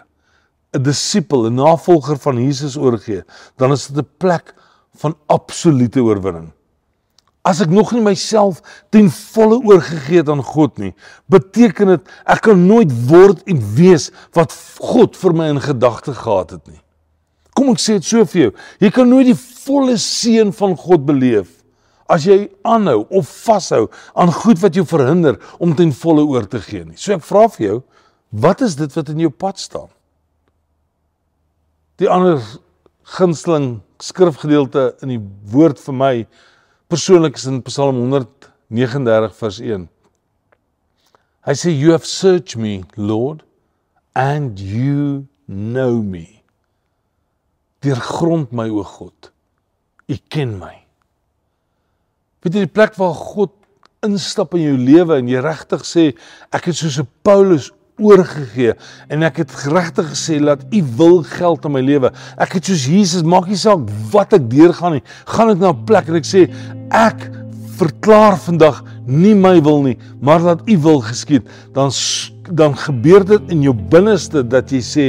'n 0.75 0.82
disipel, 0.82 1.47
'n 1.47 1.54
navolger 1.54 2.18
van 2.18 2.37
Jesus 2.37 2.76
oorgee, 2.76 3.25
dan 3.56 3.73
is 3.73 3.88
dit 3.88 4.04
'n 4.04 4.08
plek 4.18 4.54
van 4.97 5.16
absolute 5.26 6.00
oorwinning. 6.00 6.52
As 7.49 7.62
ek 7.64 7.71
nog 7.73 7.95
nie 7.95 8.02
myself 8.05 8.59
ten 8.93 9.09
volle 9.14 9.57
oorgegee 9.64 10.21
het 10.21 10.28
aan 10.28 10.43
God 10.45 10.76
nie, 10.83 10.93
beteken 11.33 11.95
dit 11.95 12.11
ek 12.28 12.43
kan 12.49 12.67
nooit 12.69 12.93
word 13.09 13.40
en 13.49 13.62
wees 13.78 14.11
wat 14.37 14.52
God 14.83 15.17
vir 15.17 15.37
my 15.38 15.49
in 15.55 15.62
gedagte 15.64 16.12
gehad 16.19 16.59
het 16.59 16.64
nie. 16.69 16.83
Kom 17.57 17.73
ek 17.73 17.81
sê 17.83 17.97
dit 17.97 18.07
so 18.07 18.26
vir 18.28 18.43
jou. 18.43 18.50
Jy 18.85 18.90
kan 18.95 19.09
nooit 19.09 19.31
die 19.31 19.38
volle 19.38 19.97
seën 20.02 20.52
van 20.59 20.76
God 20.78 21.07
beleef 21.09 21.55
as 22.09 22.25
jy 22.25 22.47
aanhou 22.64 23.02
of 23.12 23.28
vashou 23.45 23.87
aan 24.17 24.33
goed 24.33 24.61
wat 24.62 24.76
jou 24.76 24.85
verhinder 24.88 25.37
om 25.61 25.75
ten 25.76 25.93
volle 25.93 26.25
oor 26.25 26.47
te 26.49 26.61
gee 26.64 26.87
nie. 26.87 26.97
So 26.97 27.12
ek 27.17 27.26
vra 27.28 27.45
vir 27.52 27.67
jou, 27.67 27.78
wat 28.45 28.64
is 28.64 28.76
dit 28.81 28.93
wat 28.97 29.12
in 29.12 29.25
jou 29.26 29.33
pad 29.33 29.61
staan? 29.61 29.90
Die 32.00 32.09
ander 32.09 32.40
gunsteling 33.19 33.81
skrifgedeelte 34.02 34.93
in 35.05 35.17
die 35.17 35.23
woord 35.52 35.81
vir 35.83 35.97
my 35.97 36.12
persoonlik 36.88 37.37
is 37.37 37.45
in 37.45 37.62
Psalm 37.62 37.99
139 38.00 39.35
vers 39.37 39.61
1. 39.61 39.88
Hy 41.45 41.54
sê 41.57 41.73
you 41.73 41.92
have 41.92 42.09
searched 42.09 42.57
me, 42.57 42.83
Lord, 42.97 43.45
and 44.16 44.59
you 44.61 45.28
know 45.47 46.00
me. 46.00 46.42
Deurgrond 47.85 48.52
my 48.57 48.68
o 48.73 48.83
God. 48.83 49.30
U 50.09 50.16
ken 50.33 50.57
my. 50.59 50.75
Weet 52.42 52.57
jy 52.57 52.64
die 52.64 52.73
plek 52.73 52.97
waar 52.97 53.14
God 53.16 53.52
instap 54.07 54.57
in 54.57 54.64
jou 54.64 54.76
lewe 54.80 55.18
en 55.21 55.28
jy 55.28 55.42
regtig 55.45 55.85
sê 55.85 56.04
ek 56.54 56.71
het 56.71 56.78
soos 56.80 56.99
'n 57.02 57.09
Paulus 57.23 57.71
oorgegee 57.99 58.75
en 59.09 59.26
ek 59.26 59.43
het 59.43 59.55
regtig 59.73 60.12
gesê 60.14 60.38
laat 60.43 60.62
u 60.71 60.83
wil 60.99 61.23
geld 61.26 61.67
in 61.69 61.75
my 61.75 61.83
lewe. 61.85 62.12
Ek 62.38 62.59
het 62.59 62.71
soos 62.71 62.87
Jesus, 62.87 63.26
maak 63.26 63.49
nie 63.50 63.59
saak 63.59 63.85
wat 64.12 64.37
ek 64.38 64.49
deurgaan 64.50 64.99
nie, 64.99 65.05
gaan 65.26 65.50
ek 65.55 65.59
na 65.59 65.73
'n 65.73 65.85
plek 65.85 66.09
en 66.09 66.17
ek 66.17 66.28
sê 66.28 66.49
ek 66.90 67.31
verklaar 67.78 68.37
vandag 68.43 68.83
nie 69.07 69.35
my 69.35 69.61
wil 69.62 69.83
nie, 69.83 69.97
maar 70.21 70.40
laat 70.40 70.62
u 70.67 70.78
wil 70.78 71.00
geskied. 71.00 71.47
Dan 71.73 71.90
dan 72.49 72.75
gebeur 72.76 73.25
dit 73.28 73.50
in 73.52 73.62
jou 73.62 73.75
binneste 73.93 74.43
dat 74.43 74.73
jy 74.73 74.81
sê, 74.81 75.07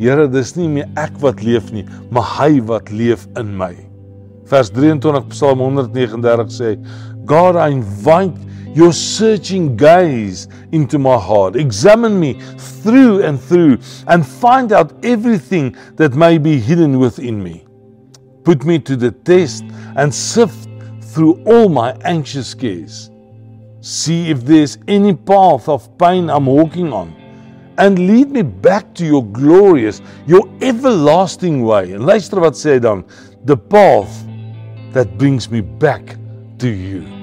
Here, 0.00 0.26
dis 0.28 0.56
nie 0.56 0.68
meer 0.68 0.88
ek 0.98 1.14
wat 1.22 1.42
leef 1.42 1.70
nie, 1.70 1.84
maar 2.10 2.26
hy 2.40 2.60
wat 2.66 2.90
leef 2.90 3.28
in 3.38 3.56
my. 3.56 3.74
Vers 4.50 4.72
23 4.74 5.28
Psalm 5.30 5.60
139 5.62 6.50
sê, 6.50 6.74
God 7.30 7.54
I 7.60 7.70
invite 7.70 8.49
your 8.74 8.92
searching 8.92 9.76
gaze 9.76 10.48
into 10.72 10.98
my 10.98 11.18
heart. 11.18 11.56
Examine 11.56 12.18
me 12.18 12.40
through 12.58 13.22
and 13.22 13.40
through 13.40 13.78
and 14.06 14.26
find 14.26 14.72
out 14.72 14.92
everything 15.04 15.76
that 15.96 16.14
may 16.14 16.38
be 16.38 16.58
hidden 16.58 16.98
within 16.98 17.42
me. 17.42 17.64
Put 18.44 18.64
me 18.64 18.78
to 18.80 18.96
the 18.96 19.10
test 19.10 19.64
and 19.96 20.14
sift 20.14 20.68
through 21.02 21.42
all 21.44 21.68
my 21.68 21.92
anxious 22.04 22.54
cares. 22.54 23.10
See 23.80 24.30
if 24.30 24.44
there's 24.44 24.78
any 24.86 25.14
path 25.14 25.68
of 25.68 25.96
pain 25.98 26.30
I'm 26.30 26.46
walking 26.46 26.92
on, 26.92 27.14
and 27.78 27.98
lead 27.98 28.30
me 28.30 28.42
back 28.42 28.94
to 28.94 29.06
your 29.06 29.24
glorious, 29.24 30.02
your 30.26 30.46
everlasting 30.60 31.62
way. 31.64 31.94
En 31.94 32.04
luister 32.04 32.40
wat 32.40 32.54
sê 32.54 32.78
dan, 32.80 33.04
the 33.44 33.56
path 33.56 34.26
that 34.92 35.16
brings 35.18 35.50
me 35.50 35.60
back 35.60 36.16
to 36.58 36.68
you. 36.68 37.19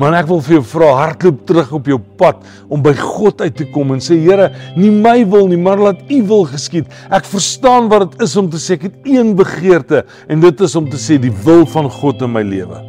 Maar 0.00 0.16
ek 0.18 0.30
wil 0.30 0.40
vir 0.42 0.56
jou 0.56 0.64
vra, 0.72 0.88
hardloop 0.98 1.44
terug 1.46 1.70
op 1.78 1.90
jou 1.90 2.00
pad 2.18 2.40
om 2.72 2.82
by 2.82 2.94
God 2.98 3.44
uit 3.44 3.54
te 3.60 3.68
kom 3.74 3.92
en 3.94 4.02
sê 4.02 4.18
Here, 4.24 4.48
nie 4.74 4.90
my 4.90 5.20
wil 5.30 5.46
nie, 5.50 5.60
maar 5.60 5.78
laat 5.78 6.02
U 6.10 6.18
wil 6.30 6.48
geskied. 6.50 6.90
Ek 7.14 7.28
verstaan 7.30 7.86
wat 7.92 8.10
dit 8.10 8.26
is 8.26 8.34
om 8.40 8.50
te 8.50 8.58
sê 8.62 8.74
ek 8.78 8.88
het 8.88 9.06
een 9.06 9.36
begeerte 9.38 10.02
en 10.26 10.42
dit 10.42 10.66
is 10.66 10.74
om 10.80 10.90
te 10.90 10.98
sê 10.98 11.20
die 11.22 11.32
wil 11.46 11.62
van 11.76 11.90
God 12.00 12.26
in 12.26 12.34
my 12.34 12.42
lewe 12.46 12.82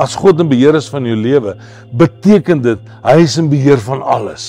as 0.00 0.16
God 0.16 0.40
in 0.40 0.48
beheer 0.48 0.76
is 0.78 0.88
van 0.88 1.04
jou 1.04 1.16
lewe, 1.18 1.54
beteken 2.00 2.62
dit 2.64 2.92
hy 3.04 3.16
is 3.20 3.36
in 3.40 3.50
beheer 3.52 3.80
van 3.84 4.00
alles. 4.00 4.48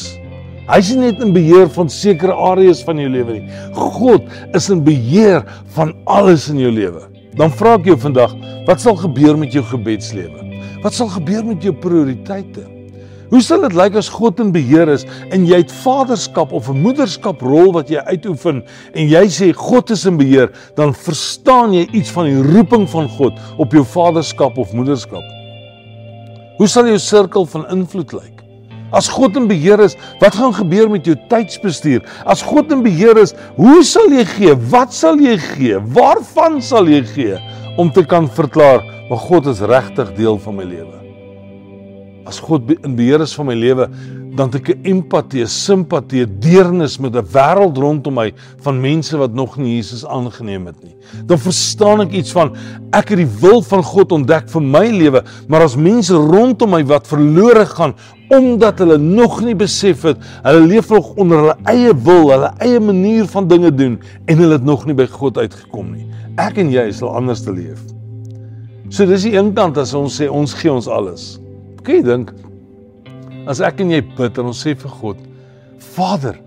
Hy 0.69 0.77
is 0.79 0.91
nie 0.93 1.09
net 1.09 1.23
in 1.25 1.33
beheer 1.35 1.67
van 1.75 1.89
sekere 1.91 2.35
areas 2.51 2.83
van 2.88 3.01
jou 3.01 3.09
lewe 3.11 3.39
nie. 3.39 3.57
God 3.75 4.29
is 4.55 4.69
in 4.71 4.83
beheer 4.85 5.43
van 5.75 5.91
alles 6.07 6.47
in 6.53 6.61
jou 6.61 6.71
lewe. 6.71 7.03
Dan 7.35 7.51
vra 7.59 7.75
ek 7.79 7.91
jou 7.91 7.97
vandag, 8.00 8.35
wat 8.69 8.83
sal 8.83 8.95
gebeur 9.00 9.35
met 9.39 9.51
jou 9.55 9.65
gebedslewe? 9.73 10.50
Wat 10.81 10.95
sal 10.97 11.11
gebeur 11.13 11.43
met 11.45 11.61
jou 11.61 11.73
prioriteite? 11.77 12.63
Hoe 13.31 13.39
sal 13.45 13.61
dit 13.63 13.75
lyk 13.77 13.93
as 14.00 14.09
God 14.11 14.39
in 14.41 14.50
beheer 14.51 14.89
is 14.91 15.05
en 15.31 15.45
jy 15.47 15.61
het 15.61 15.73
vaderskap 15.83 16.51
of 16.51 16.69
'n 16.69 16.81
moederskap 16.81 17.41
rol 17.45 17.71
wat 17.71 17.89
jy 17.89 18.01
uitoefen 18.01 18.63
en 18.93 19.07
jy 19.07 19.23
sê 19.29 19.53
God 19.53 19.91
is 19.91 20.05
in 20.05 20.17
beheer, 20.17 20.50
dan 20.75 20.93
verstaan 20.93 21.73
jy 21.73 21.88
iets 21.93 22.09
van 22.09 22.25
die 22.25 22.41
roeping 22.41 22.89
van 22.89 23.07
God 23.07 23.38
op 23.57 23.71
jou 23.71 23.85
vaderskap 23.85 24.57
of 24.57 24.73
moederskap. 24.73 25.23
Hoe 26.57 26.67
sal 26.67 26.88
jou 26.88 26.97
sirkel 26.97 27.45
van 27.45 27.69
invloed 27.69 28.13
lyk? 28.13 28.41
As 28.91 29.07
God 29.07 29.38
in 29.38 29.47
beheer 29.47 29.79
is, 29.79 29.95
wat 30.19 30.35
gaan 30.35 30.53
gebeur 30.53 30.89
met 30.89 31.05
jou 31.05 31.15
tydsbestuur? 31.29 32.03
As 32.25 32.41
God 32.41 32.71
in 32.71 32.83
beheer 32.83 33.17
is, 33.17 33.33
hoe 33.55 33.83
sal 33.83 34.09
jy 34.09 34.25
gee? 34.25 34.55
Wat 34.55 34.93
sal 34.93 35.15
jy 35.15 35.38
gee? 35.38 35.79
Waarvan 35.79 36.61
sal 36.61 36.88
jy 36.88 37.03
gee 37.03 37.38
om 37.77 37.91
te 37.91 38.05
kan 38.05 38.29
verklaar, 38.29 38.83
"Maar 39.09 39.17
God 39.17 39.45
is 39.45 39.59
regtig 39.59 40.13
deel 40.13 40.37
van 40.37 40.55
my 40.55 40.63
lewe." 40.63 40.99
As 42.25 42.39
God 42.39 42.61
in 42.83 42.95
beheer 42.95 43.21
is 43.21 43.33
van 43.33 43.45
my 43.45 43.53
lewe, 43.53 43.89
dan 44.35 44.47
het 44.51 44.55
ek 44.55 44.69
'n 44.69 44.85
empatie, 44.87 45.45
simpatie, 45.45 46.25
deernis 46.39 46.97
met 46.97 47.15
'n 47.15 47.25
wêreld 47.33 47.77
rondom 47.77 48.13
my 48.13 48.33
van 48.61 48.79
mense 48.79 49.17
wat 49.17 49.33
nog 49.33 49.57
nie 49.57 49.75
Jesus 49.75 50.05
aangeneem 50.05 50.65
het 50.65 50.83
nie. 50.83 50.95
Dan 51.25 51.37
verstaan 51.37 52.01
ek 52.01 52.11
iets 52.11 52.31
van 52.31 52.55
ek 52.91 53.09
het 53.09 53.17
die 53.17 53.27
wil 53.39 53.61
van 53.61 53.83
God 53.83 54.11
ontdek 54.11 54.49
vir 54.49 54.61
my 54.61 54.87
lewe, 54.87 55.23
maar 55.47 55.61
as 55.61 55.75
mense 55.75 56.13
rondom 56.13 56.69
my 56.69 56.83
wat 56.85 57.07
verlore 57.07 57.65
gaan 57.65 57.93
omdat 58.29 58.79
hulle 58.79 58.97
nog 58.97 59.41
nie 59.41 59.55
besef 59.55 60.01
het 60.01 60.17
hulle 60.43 60.65
leef 60.67 60.89
nog 60.89 61.15
onder 61.15 61.37
hulle 61.37 61.57
eie 61.63 61.93
wil, 61.93 62.29
hulle 62.31 62.51
eie 62.57 62.79
manier 62.79 63.25
van 63.25 63.47
dinge 63.47 63.73
doen 63.75 63.99
en 64.25 64.37
hulle 64.37 64.53
het 64.53 64.63
nog 64.63 64.85
nie 64.85 64.95
by 64.95 65.07
God 65.07 65.37
uitgekom 65.37 65.91
nie. 65.91 66.07
Ek 66.41 66.57
en 66.62 66.71
jy 66.74 66.88
sal 66.95 67.13
anders 67.19 67.43
te 67.45 67.53
leef. 67.53 67.81
So 68.89 69.05
dis 69.05 69.27
die 69.27 69.36
een 69.38 69.53
kant 69.55 69.77
as 69.77 69.93
ons 69.95 70.17
sê 70.19 70.27
ons 70.31 70.55
gee 70.57 70.71
ons 70.71 70.89
alles. 70.91 71.36
Kan 71.86 72.00
jy 72.00 72.05
dink 72.07 72.33
As 73.50 73.62
ek 73.63 73.81
en 73.81 73.91
jy 73.93 74.01
bid 74.17 74.38
en 74.39 74.51
ons 74.51 74.63
sê 74.63 74.75
vir 74.77 74.93
God, 75.01 75.21
Vader, 75.95 76.38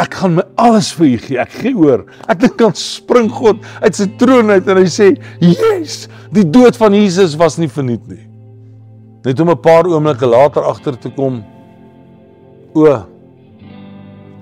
ek 0.00 0.16
gaan 0.16 0.38
my 0.38 0.44
alles 0.60 0.88
vir 0.96 1.10
U 1.10 1.16
gee. 1.26 1.38
Ek 1.42 1.52
gee 1.60 1.74
oor. 1.76 2.06
Ek 2.32 2.40
dink 2.40 2.56
kan 2.60 2.72
spring 2.78 3.28
God 3.32 3.60
uit 3.84 3.98
sy 3.98 4.08
troon 4.20 4.50
uit 4.50 4.68
en 4.68 4.80
hy 4.80 4.88
sê, 4.88 5.12
"Yes, 5.40 6.08
die 6.32 6.44
dood 6.44 6.76
van 6.76 6.94
Jesus 6.94 7.36
was 7.36 7.58
nie 7.58 7.68
verniet 7.68 8.08
nie." 8.08 8.26
Net 9.24 9.40
om 9.40 9.50
'n 9.50 9.56
paar 9.56 9.84
oomblikke 9.84 10.26
later 10.26 10.62
agter 10.62 10.96
te 10.96 11.10
kom, 11.10 11.44
o, 12.74 12.86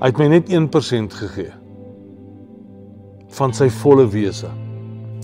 hy 0.01 0.07
het 0.07 0.19
my 0.19 0.29
net 0.29 0.49
1% 0.49 1.13
gegee 1.13 1.53
van 3.29 3.53
sy 3.53 3.69
volle 3.69 4.07
wese. 4.07 4.49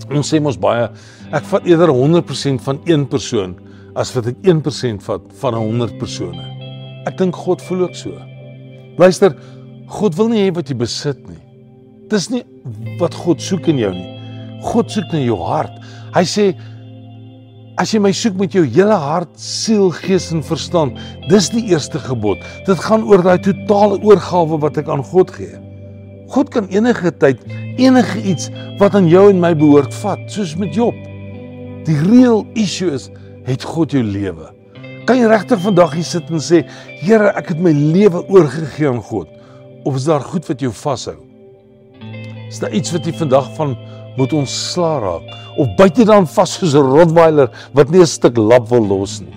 Ons 0.05 0.29
sê 0.29 0.39
mos 0.43 0.57
baie, 0.61 0.87
ek 1.35 1.47
vat 1.49 1.65
eerder 1.67 1.91
100% 1.93 2.61
van 2.63 2.79
een 2.85 3.07
persoon 3.09 3.55
as 3.97 4.13
wat 4.13 4.29
ek 4.29 4.39
1% 4.45 5.03
vat 5.07 5.25
van 5.41 5.57
100 5.57 5.97
persone. 6.01 6.43
Ek 7.09 7.17
dink 7.17 7.35
God 7.35 7.63
voel 7.65 7.87
ook 7.87 7.97
so. 7.97 8.13
Luister, 9.01 9.33
God 9.89 10.17
wil 10.19 10.29
nie 10.31 10.45
hê 10.45 10.53
wat 10.53 10.69
jy 10.69 10.77
besit 10.77 11.19
nie. 11.29 11.39
Dis 12.11 12.29
nie 12.31 12.43
wat 13.01 13.15
God 13.17 13.41
soek 13.43 13.69
in 13.71 13.81
jou 13.81 13.91
nie. 13.95 14.07
God 14.67 14.91
soek 14.91 15.13
na 15.13 15.21
jou 15.23 15.37
hart. 15.41 15.73
Hy 16.15 16.23
sê 16.27 16.47
as 17.77 17.93
jy 17.93 18.01
my 18.01 18.11
soek 18.15 18.37
met 18.39 18.55
jou 18.57 18.63
hele 18.65 18.95
hart, 18.97 19.31
siel, 19.39 19.91
gees 19.93 20.31
en 20.33 20.41
verstand, 20.45 20.97
dis 21.29 21.49
die 21.53 21.67
eerste 21.71 22.01
gebod. 22.01 22.41
Dit 22.67 22.81
gaan 22.85 23.05
oor 23.05 23.23
daai 23.25 23.37
totale 23.43 23.99
oorgawe 24.01 24.59
wat 24.63 24.79
ek 24.81 24.89
aan 24.93 25.05
God 25.05 25.33
gee. 25.35 25.66
God 26.27 26.49
kan 26.51 26.67
enige 26.67 27.11
tyd 27.17 27.43
enige 27.77 28.21
iets 28.21 28.49
wat 28.81 28.95
aan 28.97 29.07
jou 29.07 29.29
en 29.31 29.39
my 29.39 29.53
behoort 29.57 29.93
vat, 30.01 30.23
soos 30.31 30.55
met 30.59 30.73
Job. 30.75 30.95
Die 31.87 31.97
real 32.03 32.43
issue 32.57 32.91
is, 32.91 33.07
het 33.47 33.63
God 33.63 33.93
jou 33.95 34.03
lewe? 34.03 34.49
Kan 35.07 35.21
jy 35.21 35.29
regtig 35.31 35.61
vandag 35.63 35.93
hier 35.95 36.07
sit 36.07 36.27
en 36.33 36.41
sê, 36.43 36.65
Here, 36.99 37.31
ek 37.39 37.53
het 37.53 37.61
my 37.63 37.71
lewe 37.71 38.25
oorgegee 38.27 38.89
aan 38.89 38.99
God? 38.99 39.29
Of 39.87 39.95
is 39.95 40.07
daar 40.09 40.25
goed 40.25 40.47
wat 40.49 40.59
jou 40.59 40.73
vashou? 40.75 41.15
Is 42.47 42.59
daar 42.59 42.73
iets 42.75 42.91
wat 42.95 43.07
jy 43.07 43.13
vandag 43.15 43.47
van 43.55 43.77
moet 44.17 44.33
ontslaa 44.33 44.97
raak 45.03 45.33
of 45.61 45.69
jy 45.77 46.05
dan 46.05 46.25
vas 46.27 46.53
soos 46.57 46.73
'n 46.73 46.89
rottweiler 46.91 47.49
wat 47.73 47.89
nie 47.89 48.01
'n 48.01 48.05
stuk 48.07 48.37
lap 48.37 48.67
wil 48.69 48.85
los 48.87 49.19
nie? 49.21 49.33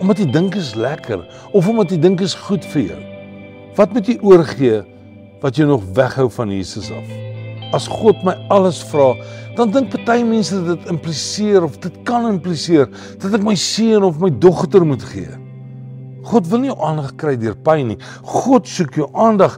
Omdat 0.00 0.18
jy 0.18 0.30
dink 0.32 0.54
is 0.54 0.74
lekker 0.74 1.20
of 1.52 1.68
omdat 1.68 1.90
jy 1.90 1.98
dink 1.98 2.20
is 2.20 2.34
goed 2.34 2.64
vir 2.64 2.82
jou. 2.82 3.00
Wat 3.76 3.92
moet 3.92 4.06
jy 4.06 4.18
oorgee 4.22 4.82
wat 5.40 5.56
jou 5.56 5.68
nog 5.68 5.84
weghou 5.96 6.28
van 6.30 6.52
Jesus 6.52 6.90
af? 6.94 7.10
As 7.76 7.86
God 7.88 8.22
my 8.26 8.34
alles 8.50 8.80
vra, 8.90 9.12
dan 9.56 9.70
dink 9.74 9.92
party 9.94 10.22
mense 10.26 10.56
dat 10.64 10.80
dit 10.80 10.90
impliseer 10.92 11.64
of 11.66 11.78
dit 11.82 12.00
kan 12.08 12.26
impliseer 12.30 12.90
dat 13.22 13.36
ek 13.38 13.44
my 13.46 13.54
seun 13.58 14.06
of 14.06 14.20
my 14.22 14.30
dogter 14.42 14.86
moet 14.86 15.04
gee. 15.12 15.30
God 16.30 16.48
wil 16.50 16.62
nie 16.62 16.70
jou 16.70 16.78
aandag 16.84 17.14
kry 17.20 17.36
deur 17.40 17.56
pyn 17.64 17.92
nie. 17.92 17.98
God 18.26 18.68
soek 18.68 18.98
jou 19.00 19.08
aandag 19.16 19.56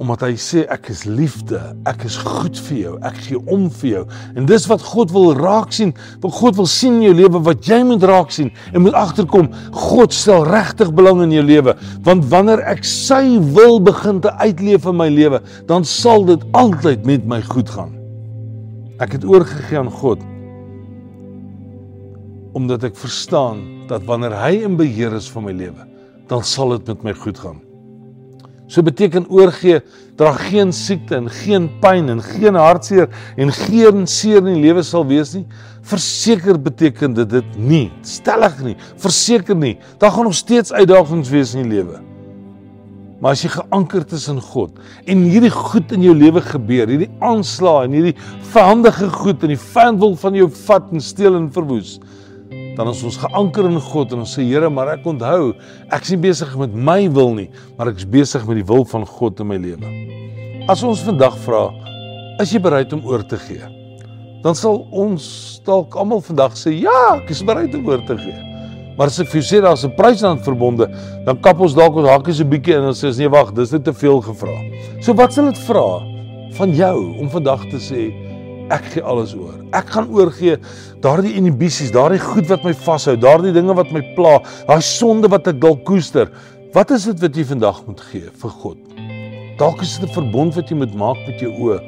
omdat 0.00 0.22
hy 0.24 0.36
sê 0.40 0.62
ek 0.72 0.88
is 0.94 1.02
liefde, 1.04 1.58
ek 1.88 2.06
is 2.08 2.16
goed 2.24 2.56
vir 2.70 2.76
jou, 2.78 2.92
ek 3.04 3.18
gee 3.26 3.40
om 3.52 3.66
vir 3.82 3.90
jou. 3.90 4.04
En 4.32 4.46
dis 4.48 4.64
wat 4.70 4.84
God 4.94 5.12
wil 5.12 5.34
raak 5.36 5.74
sien. 5.76 5.92
Wat 6.22 6.38
God 6.38 6.56
wil 6.56 6.68
sien 6.70 6.96
in 6.96 7.10
jou 7.10 7.12
lewe 7.18 7.42
wat 7.44 7.68
jy 7.68 7.82
moet 7.84 8.06
raak 8.08 8.32
sien 8.32 8.48
en 8.72 8.86
moet 8.86 8.96
agterkom. 8.96 9.50
God 9.76 10.16
stel 10.16 10.48
regtig 10.48 10.94
belang 10.96 11.20
in 11.26 11.36
jou 11.36 11.44
lewe, 11.44 11.76
want 12.06 12.24
wanneer 12.32 12.64
ek 12.72 12.80
sy 12.88 13.36
wil 13.52 13.76
begin 13.84 14.22
te 14.24 14.32
uitleef 14.40 14.88
in 14.88 14.96
my 15.02 15.10
lewe, 15.12 15.42
dan 15.68 15.84
sal 15.84 16.24
dit 16.28 16.48
altyd 16.56 17.04
met 17.08 17.28
my 17.28 17.42
goed 17.52 17.68
gaan. 17.68 17.92
Ek 19.04 19.18
het 19.18 19.28
oorgegee 19.28 19.80
aan 19.80 19.92
God 20.00 20.24
omdat 22.50 22.82
ek 22.88 22.96
verstaan 22.98 23.60
dat 23.86 24.02
wanneer 24.08 24.32
hy 24.34 24.64
in 24.66 24.74
beheer 24.74 25.12
is 25.14 25.28
van 25.30 25.44
my 25.46 25.52
lewe, 25.54 25.84
dan 26.26 26.42
sal 26.42 26.74
dit 26.74 26.88
met 26.90 27.04
my 27.06 27.14
goed 27.14 27.38
gaan. 27.38 27.60
So 28.70 28.84
beteken 28.86 29.26
oorgee 29.26 29.80
dra 30.18 30.30
geen 30.38 30.70
siekte 30.72 31.16
en 31.18 31.26
geen 31.40 31.66
pyn 31.82 32.12
en 32.12 32.20
geen 32.22 32.54
hartseer 32.54 33.08
en 33.36 33.50
geen 33.50 34.06
seer 34.06 34.38
in 34.44 34.52
die 34.52 34.62
lewe 34.68 34.84
sal 34.86 35.08
wees 35.10 35.34
nie. 35.34 35.46
Verseker 35.90 36.60
beteken 36.60 37.16
dit 37.16 37.32
dit 37.32 37.56
nie. 37.58 37.88
Stellig 38.06 38.60
nie. 38.62 38.76
Verseker 39.00 39.58
nie. 39.58 39.74
Daar 39.98 40.14
gaan 40.14 40.30
nog 40.30 40.38
steeds 40.38 40.72
uitdagings 40.72 41.32
wees 41.34 41.56
in 41.56 41.66
die 41.66 41.80
lewe. 41.80 41.98
Maar 43.20 43.34
as 43.36 43.42
jy 43.44 43.50
geankerd 43.52 44.14
is 44.16 44.28
in 44.32 44.38
God 44.40 44.78
en 45.04 45.26
hierdie 45.28 45.52
goed 45.52 45.90
in 45.92 46.06
jou 46.06 46.14
lewe 46.16 46.40
gebeur, 46.40 46.88
hierdie 46.88 47.10
aanslae 47.20 47.84
en 47.84 47.96
hierdie 47.98 48.14
vyandige 48.54 49.10
goed 49.12 49.42
en 49.44 49.52
die 49.52 49.60
vyand 49.60 50.00
wil 50.00 50.14
van 50.22 50.38
jou 50.38 50.46
vat 50.62 50.88
en 50.94 51.04
steel 51.04 51.36
en 51.36 51.50
verwoes, 51.52 51.98
dan 52.80 52.94
is 52.94 53.02
ons 53.04 53.18
geanker 53.20 53.66
in 53.68 53.76
God 53.90 54.14
en 54.14 54.22
ons 54.24 54.34
sê 54.38 54.44
Here, 54.46 54.70
maar 54.72 54.94
ek 54.94 55.04
onthou, 55.10 55.52
ek 55.92 56.06
is 56.06 56.14
nie 56.14 56.22
besig 56.22 56.52
met 56.56 56.72
my 56.72 57.00
wil 57.12 57.34
nie, 57.36 57.50
maar 57.76 57.90
ek 57.92 58.00
is 58.00 58.08
besig 58.08 58.46
met 58.48 58.56
die 58.56 58.64
wil 58.64 58.86
van 58.88 59.04
God 59.04 59.42
in 59.44 59.50
my 59.50 59.58
lewe. 59.60 59.90
As 60.70 60.80
ons 60.86 61.02
vandag 61.04 61.36
vra, 61.44 61.66
is 62.40 62.54
jy 62.54 62.60
bereid 62.64 62.94
om 62.96 63.04
oor 63.04 63.24
te 63.28 63.36
gee? 63.42 63.68
Dan 64.40 64.56
sal 64.56 64.80
ons 64.96 65.26
dalk 65.66 65.98
almal 66.00 66.22
vandag 66.24 66.56
sê, 66.56 66.72
ja, 66.86 67.18
ek 67.18 67.34
is 67.34 67.44
bereid 67.44 67.76
om 67.76 67.84
oor 67.90 68.00
te 68.08 68.16
gee. 68.16 68.38
Maar 68.96 69.12
as 69.12 69.20
ek 69.20 69.28
vir 69.28 69.42
jou 69.42 69.48
sê 69.50 69.60
daar's 69.60 69.84
'n 69.84 69.92
prys 69.96 70.24
aan 70.24 70.40
verbonde, 70.40 70.88
dan 71.26 71.36
kap 71.40 71.60
ons 71.60 71.74
dalk 71.76 71.96
ons 71.96 72.08
hakkies 72.08 72.40
'n 72.40 72.48
bietjie 72.48 72.76
en 72.80 72.88
ons 72.88 73.04
sê 73.04 73.12
nee, 73.18 73.28
wag, 73.28 73.52
dis 73.52 73.72
net 73.72 73.84
te 73.84 73.92
veel 73.92 74.20
gevra. 74.24 74.56
So 75.02 75.12
wat 75.12 75.32
sal 75.32 75.52
dit 75.52 75.60
vra 75.68 76.00
van 76.56 76.72
jou 76.72 77.20
om 77.20 77.28
vandag 77.28 77.68
te 77.68 77.76
sê, 77.76 78.29
ek 78.70 78.92
gee 78.94 79.02
alles 79.02 79.34
oor. 79.34 79.58
Ek 79.76 79.90
gaan 79.94 80.08
oorgee 80.14 80.56
daardie 81.02 81.34
inhibisies, 81.40 81.92
daardie 81.94 82.20
goed 82.22 82.48
wat 82.50 82.64
my 82.66 82.74
vashou, 82.86 83.16
daardie 83.20 83.52
dinge 83.56 83.74
wat 83.76 83.92
my 83.94 84.02
pla, 84.16 84.38
daai 84.68 84.80
sonde 84.84 85.30
wat 85.32 85.50
ek 85.50 85.60
dalk 85.62 85.84
koester. 85.88 86.30
Wat 86.74 86.92
is 86.94 87.08
dit 87.10 87.18
wat 87.24 87.36
jy 87.36 87.44
vandag 87.48 87.82
moet 87.88 88.00
gee 88.12 88.30
vir 88.42 88.56
God? 88.62 88.78
Dalk 89.60 89.82
is 89.82 89.98
dit 89.98 90.08
'n 90.08 90.14
verbond 90.14 90.54
wat 90.56 90.70
jy 90.70 90.76
moet 90.76 90.94
maak 90.94 91.18
met 91.26 91.40
jou 91.40 91.50
oë. 91.52 91.80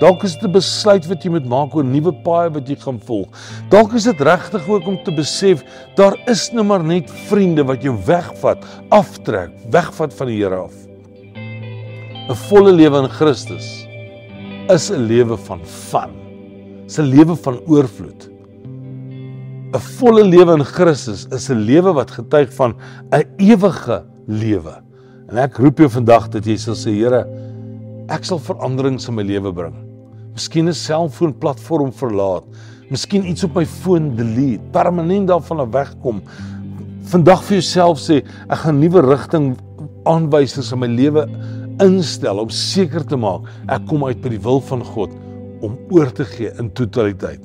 Dalk 0.00 0.24
is 0.24 0.34
dit 0.34 0.48
'n 0.48 0.52
besluit 0.52 1.06
wat 1.06 1.22
jy 1.22 1.30
moet 1.30 1.46
maak 1.46 1.74
oor 1.76 1.84
nuwe 1.84 2.12
paaie 2.24 2.50
wat 2.50 2.66
jy 2.66 2.74
gaan 2.74 2.98
volg. 2.98 3.28
Dalk 3.68 3.92
is 3.92 4.04
dit 4.04 4.20
regtig 4.20 4.68
ook 4.68 4.86
om 4.86 4.98
te 5.04 5.12
besef 5.12 5.62
daar 5.94 6.16
is 6.26 6.50
nou 6.52 6.64
maar 6.64 6.82
net 6.82 7.10
vriende 7.28 7.62
wat 7.64 7.82
jou 7.82 7.94
wegvat, 8.06 8.64
aftrek, 8.90 9.50
wegvat 9.70 10.14
van 10.14 10.26
die 10.26 10.42
Here 10.42 10.56
af. 10.56 10.74
'n 12.30 12.34
Volle 12.34 12.72
lewe 12.72 13.02
in 13.02 13.08
Christus 13.08 13.86
is 14.68 14.90
'n 14.90 15.06
lewe 15.06 15.36
van 15.36 15.60
van 15.90 16.19
'n 16.98 17.06
lewe 17.06 17.36
van 17.36 17.60
oorvloed. 17.66 18.30
'n 19.72 19.82
Volle 19.98 20.24
lewe 20.24 20.56
in 20.58 20.64
Christus 20.64 21.26
is 21.30 21.50
'n 21.50 21.62
lewe 21.62 21.92
wat 21.94 22.10
getuig 22.10 22.52
van 22.54 22.74
'n 23.12 23.24
ewige 23.38 24.02
lewe. 24.26 24.74
En 25.28 25.38
ek 25.38 25.56
roep 25.56 25.78
jou 25.78 25.88
vandag 25.88 26.28
dat 26.28 26.44
jy 26.44 26.56
sal 26.56 26.74
sê 26.74 26.90
Here, 26.90 27.26
ek 28.08 28.24
sal 28.24 28.38
veranderings 28.38 29.08
in 29.08 29.14
my 29.14 29.22
lewe 29.22 29.52
bring. 29.52 29.74
Miskien 30.34 30.68
'n 30.68 30.74
selfoon 30.74 31.38
platform 31.38 31.92
verlaat, 31.92 32.44
miskien 32.90 33.24
iets 33.24 33.44
op 33.44 33.54
my 33.54 33.66
foon 33.66 34.16
delete, 34.16 34.62
permanent 34.72 35.28
daarvan 35.28 35.70
wegkom. 35.70 36.22
Vandag 37.04 37.42
vir 37.44 37.58
jouself 37.58 37.98
sê, 37.98 38.24
ek 38.48 38.58
gaan 38.58 38.74
'n 38.74 38.80
nuwe 38.80 39.00
rigting 39.00 39.56
aanwysers 40.04 40.72
in 40.72 40.78
my 40.78 40.86
lewe 40.86 41.28
instel 41.80 42.38
om 42.38 42.48
seker 42.48 43.04
te 43.06 43.16
maak 43.16 43.42
ek 43.68 43.86
kom 43.86 44.04
uit 44.04 44.20
by 44.20 44.28
die 44.28 44.42
wil 44.42 44.60
van 44.60 44.84
God 44.84 45.10
om 45.64 45.76
oor 45.92 46.10
te 46.12 46.24
gee 46.24 46.52
in 46.58 46.70
totaliteit. 46.76 47.42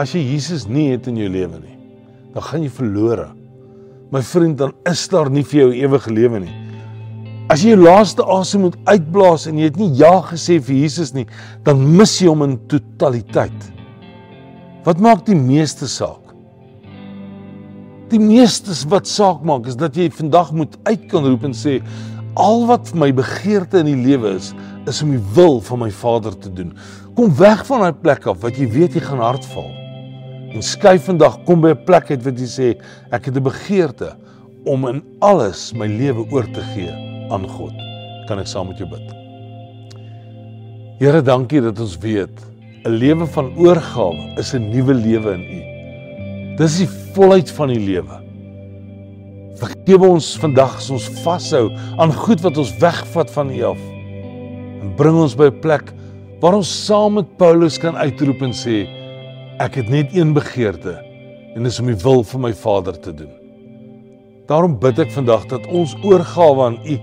As 0.00 0.12
jy 0.12 0.22
Jesus 0.24 0.66
nie 0.68 0.90
het 0.92 1.08
in 1.08 1.18
jou 1.20 1.28
lewe 1.32 1.60
nie, 1.60 1.76
dan 2.34 2.44
gaan 2.44 2.64
jy 2.64 2.72
verlore. 2.72 3.30
My 4.12 4.22
vriend, 4.22 4.58
dan 4.60 4.74
is 4.88 5.06
daar 5.10 5.30
nie 5.32 5.44
vir 5.44 5.64
jou 5.64 5.70
ewige 5.74 6.12
lewe 6.14 6.42
nie. 6.44 6.54
As 7.52 7.62
jy 7.62 7.72
jou 7.74 7.84
laaste 7.84 8.24
asem 8.26 8.64
moet 8.66 8.76
uitblaas 8.90 9.46
en 9.46 9.58
jy 9.60 9.70
het 9.70 9.80
nie 9.80 9.92
ja 9.98 10.12
gesê 10.28 10.58
vir 10.62 10.80
Jesus 10.82 11.14
nie, 11.14 11.26
dan 11.66 11.82
mis 11.96 12.16
jy 12.20 12.28
hom 12.30 12.44
in 12.46 12.56
totaliteit. 12.70 13.70
Wat 14.86 15.00
maak 15.02 15.24
die 15.26 15.38
meeste 15.38 15.88
saak? 15.90 16.22
Die 18.10 18.20
meeste 18.22 18.74
wat 18.90 19.08
saak 19.10 19.42
maak 19.46 19.66
is 19.70 19.78
dat 19.78 19.96
jy 19.98 20.06
vandag 20.14 20.52
moet 20.54 20.76
uit 20.86 21.08
kan 21.10 21.26
roep 21.26 21.46
en 21.48 21.56
sê 21.56 21.80
al 22.36 22.66
wat 22.68 22.92
my 22.94 23.08
begeerte 23.16 23.80
in 23.80 23.88
die 23.88 24.02
lewe 24.04 24.34
is, 24.36 24.52
is 24.86 25.00
om 25.02 25.14
die 25.14 25.22
wil 25.34 25.58
van 25.64 25.80
my 25.86 25.90
Vader 25.90 26.36
te 26.36 26.52
doen. 26.52 26.74
Kom 27.16 27.32
weg 27.38 27.64
van 27.68 27.84
daai 27.84 27.96
plek 27.96 28.28
af 28.28 28.42
wat 28.44 28.58
jy 28.60 28.68
weet 28.70 28.96
jy 28.96 29.02
gaan 29.06 29.22
hartval. 29.24 29.68
En 30.52 30.64
skuif 30.64 31.08
vandag 31.08 31.40
kom 31.48 31.60
by 31.64 31.72
'n 31.72 31.84
plek 31.84 32.10
uit 32.10 32.22
wat 32.24 32.38
jy 32.38 32.48
sê 32.48 32.68
ek 33.10 33.26
het 33.26 33.36
'n 33.36 33.42
begeerte 33.42 34.16
om 34.64 34.86
in 34.88 35.02
alles 35.20 35.72
my 35.72 35.86
lewe 35.86 36.26
oor 36.30 36.44
te 36.52 36.62
gee 36.74 36.92
aan 37.30 37.48
God. 37.48 37.72
Kan 38.28 38.38
ek 38.38 38.46
saam 38.46 38.68
met 38.68 38.78
jou 38.78 38.88
bid? 38.88 39.06
Here, 40.98 41.22
dankie 41.22 41.60
dat 41.60 41.80
ons 41.80 41.98
weet 41.98 42.36
'n 42.84 42.90
lewe 42.90 43.26
van 43.26 43.52
oorgawe 43.56 44.38
is 44.38 44.54
'n 44.54 44.70
nuwe 44.70 44.94
lewe 44.94 45.32
in 45.32 45.40
U. 45.40 46.56
Dis 46.56 46.78
die 46.78 46.88
volheid 47.14 47.50
van 47.50 47.68
die 47.68 47.80
lewe. 47.80 48.25
Vergewe 49.56 50.10
ons 50.18 50.34
vandag 50.36 50.74
as 50.76 50.90
ons 50.92 51.06
vashou 51.22 51.70
aan 51.96 52.12
goed 52.12 52.42
wat 52.44 52.58
ons 52.60 52.74
wegvat 52.82 53.30
van 53.32 53.52
U 53.54 53.60
af 53.70 53.84
en 54.82 54.90
bring 54.98 55.16
ons 55.16 55.36
by 55.38 55.48
'n 55.48 55.60
plek 55.64 55.92
waar 56.42 56.58
ons 56.58 56.68
saam 56.68 57.14
met 57.16 57.36
Paulus 57.38 57.78
kan 57.78 57.96
uitroep 57.96 58.42
en 58.42 58.52
sê 58.52 58.84
ek 59.58 59.80
het 59.80 59.88
net 59.88 60.12
een 60.12 60.34
begeerte 60.36 61.00
en 61.56 61.64
dis 61.64 61.80
om 61.80 61.86
die 61.86 62.02
wil 62.04 62.22
van 62.22 62.40
my 62.40 62.52
Vader 62.52 63.00
te 63.00 63.14
doen. 63.14 63.32
Daarom 64.46 64.78
bid 64.78 64.98
ek 64.98 65.10
vandag 65.10 65.46
dat 65.48 65.66
ons 65.72 65.96
oorgawe 66.04 66.64
aan 66.66 66.78
U 66.84 67.00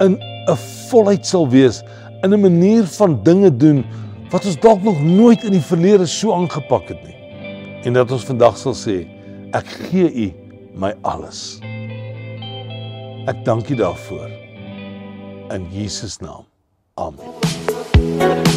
in 0.00 0.16
'n 0.48 0.56
volheid 0.88 1.26
sal 1.26 1.48
wees 1.48 1.82
in 2.22 2.32
'n 2.32 2.40
manier 2.40 2.84
van 2.84 3.22
dinge 3.22 3.56
doen 3.56 3.84
wat 4.30 4.46
ons 4.46 4.60
dalk 4.60 4.82
nog 4.82 5.02
nooit 5.02 5.44
in 5.44 5.52
die 5.52 5.68
verlede 5.68 6.06
so 6.06 6.32
aangepak 6.32 6.88
het 6.88 7.02
nie. 7.04 7.16
En 7.84 7.92
dat 7.92 8.10
ons 8.10 8.24
vandag 8.24 8.56
sal 8.56 8.72
sê 8.72 9.06
ek 9.52 9.66
gee 9.66 10.08
U 10.08 10.49
my 10.74 10.94
alles. 11.02 11.58
Ek 13.30 13.44
dank 13.44 13.68
U 13.70 13.74
daarvoor 13.74 14.30
in 15.50 15.66
Jesus 15.70 16.18
naam. 16.18 16.46
Amen. 16.94 18.49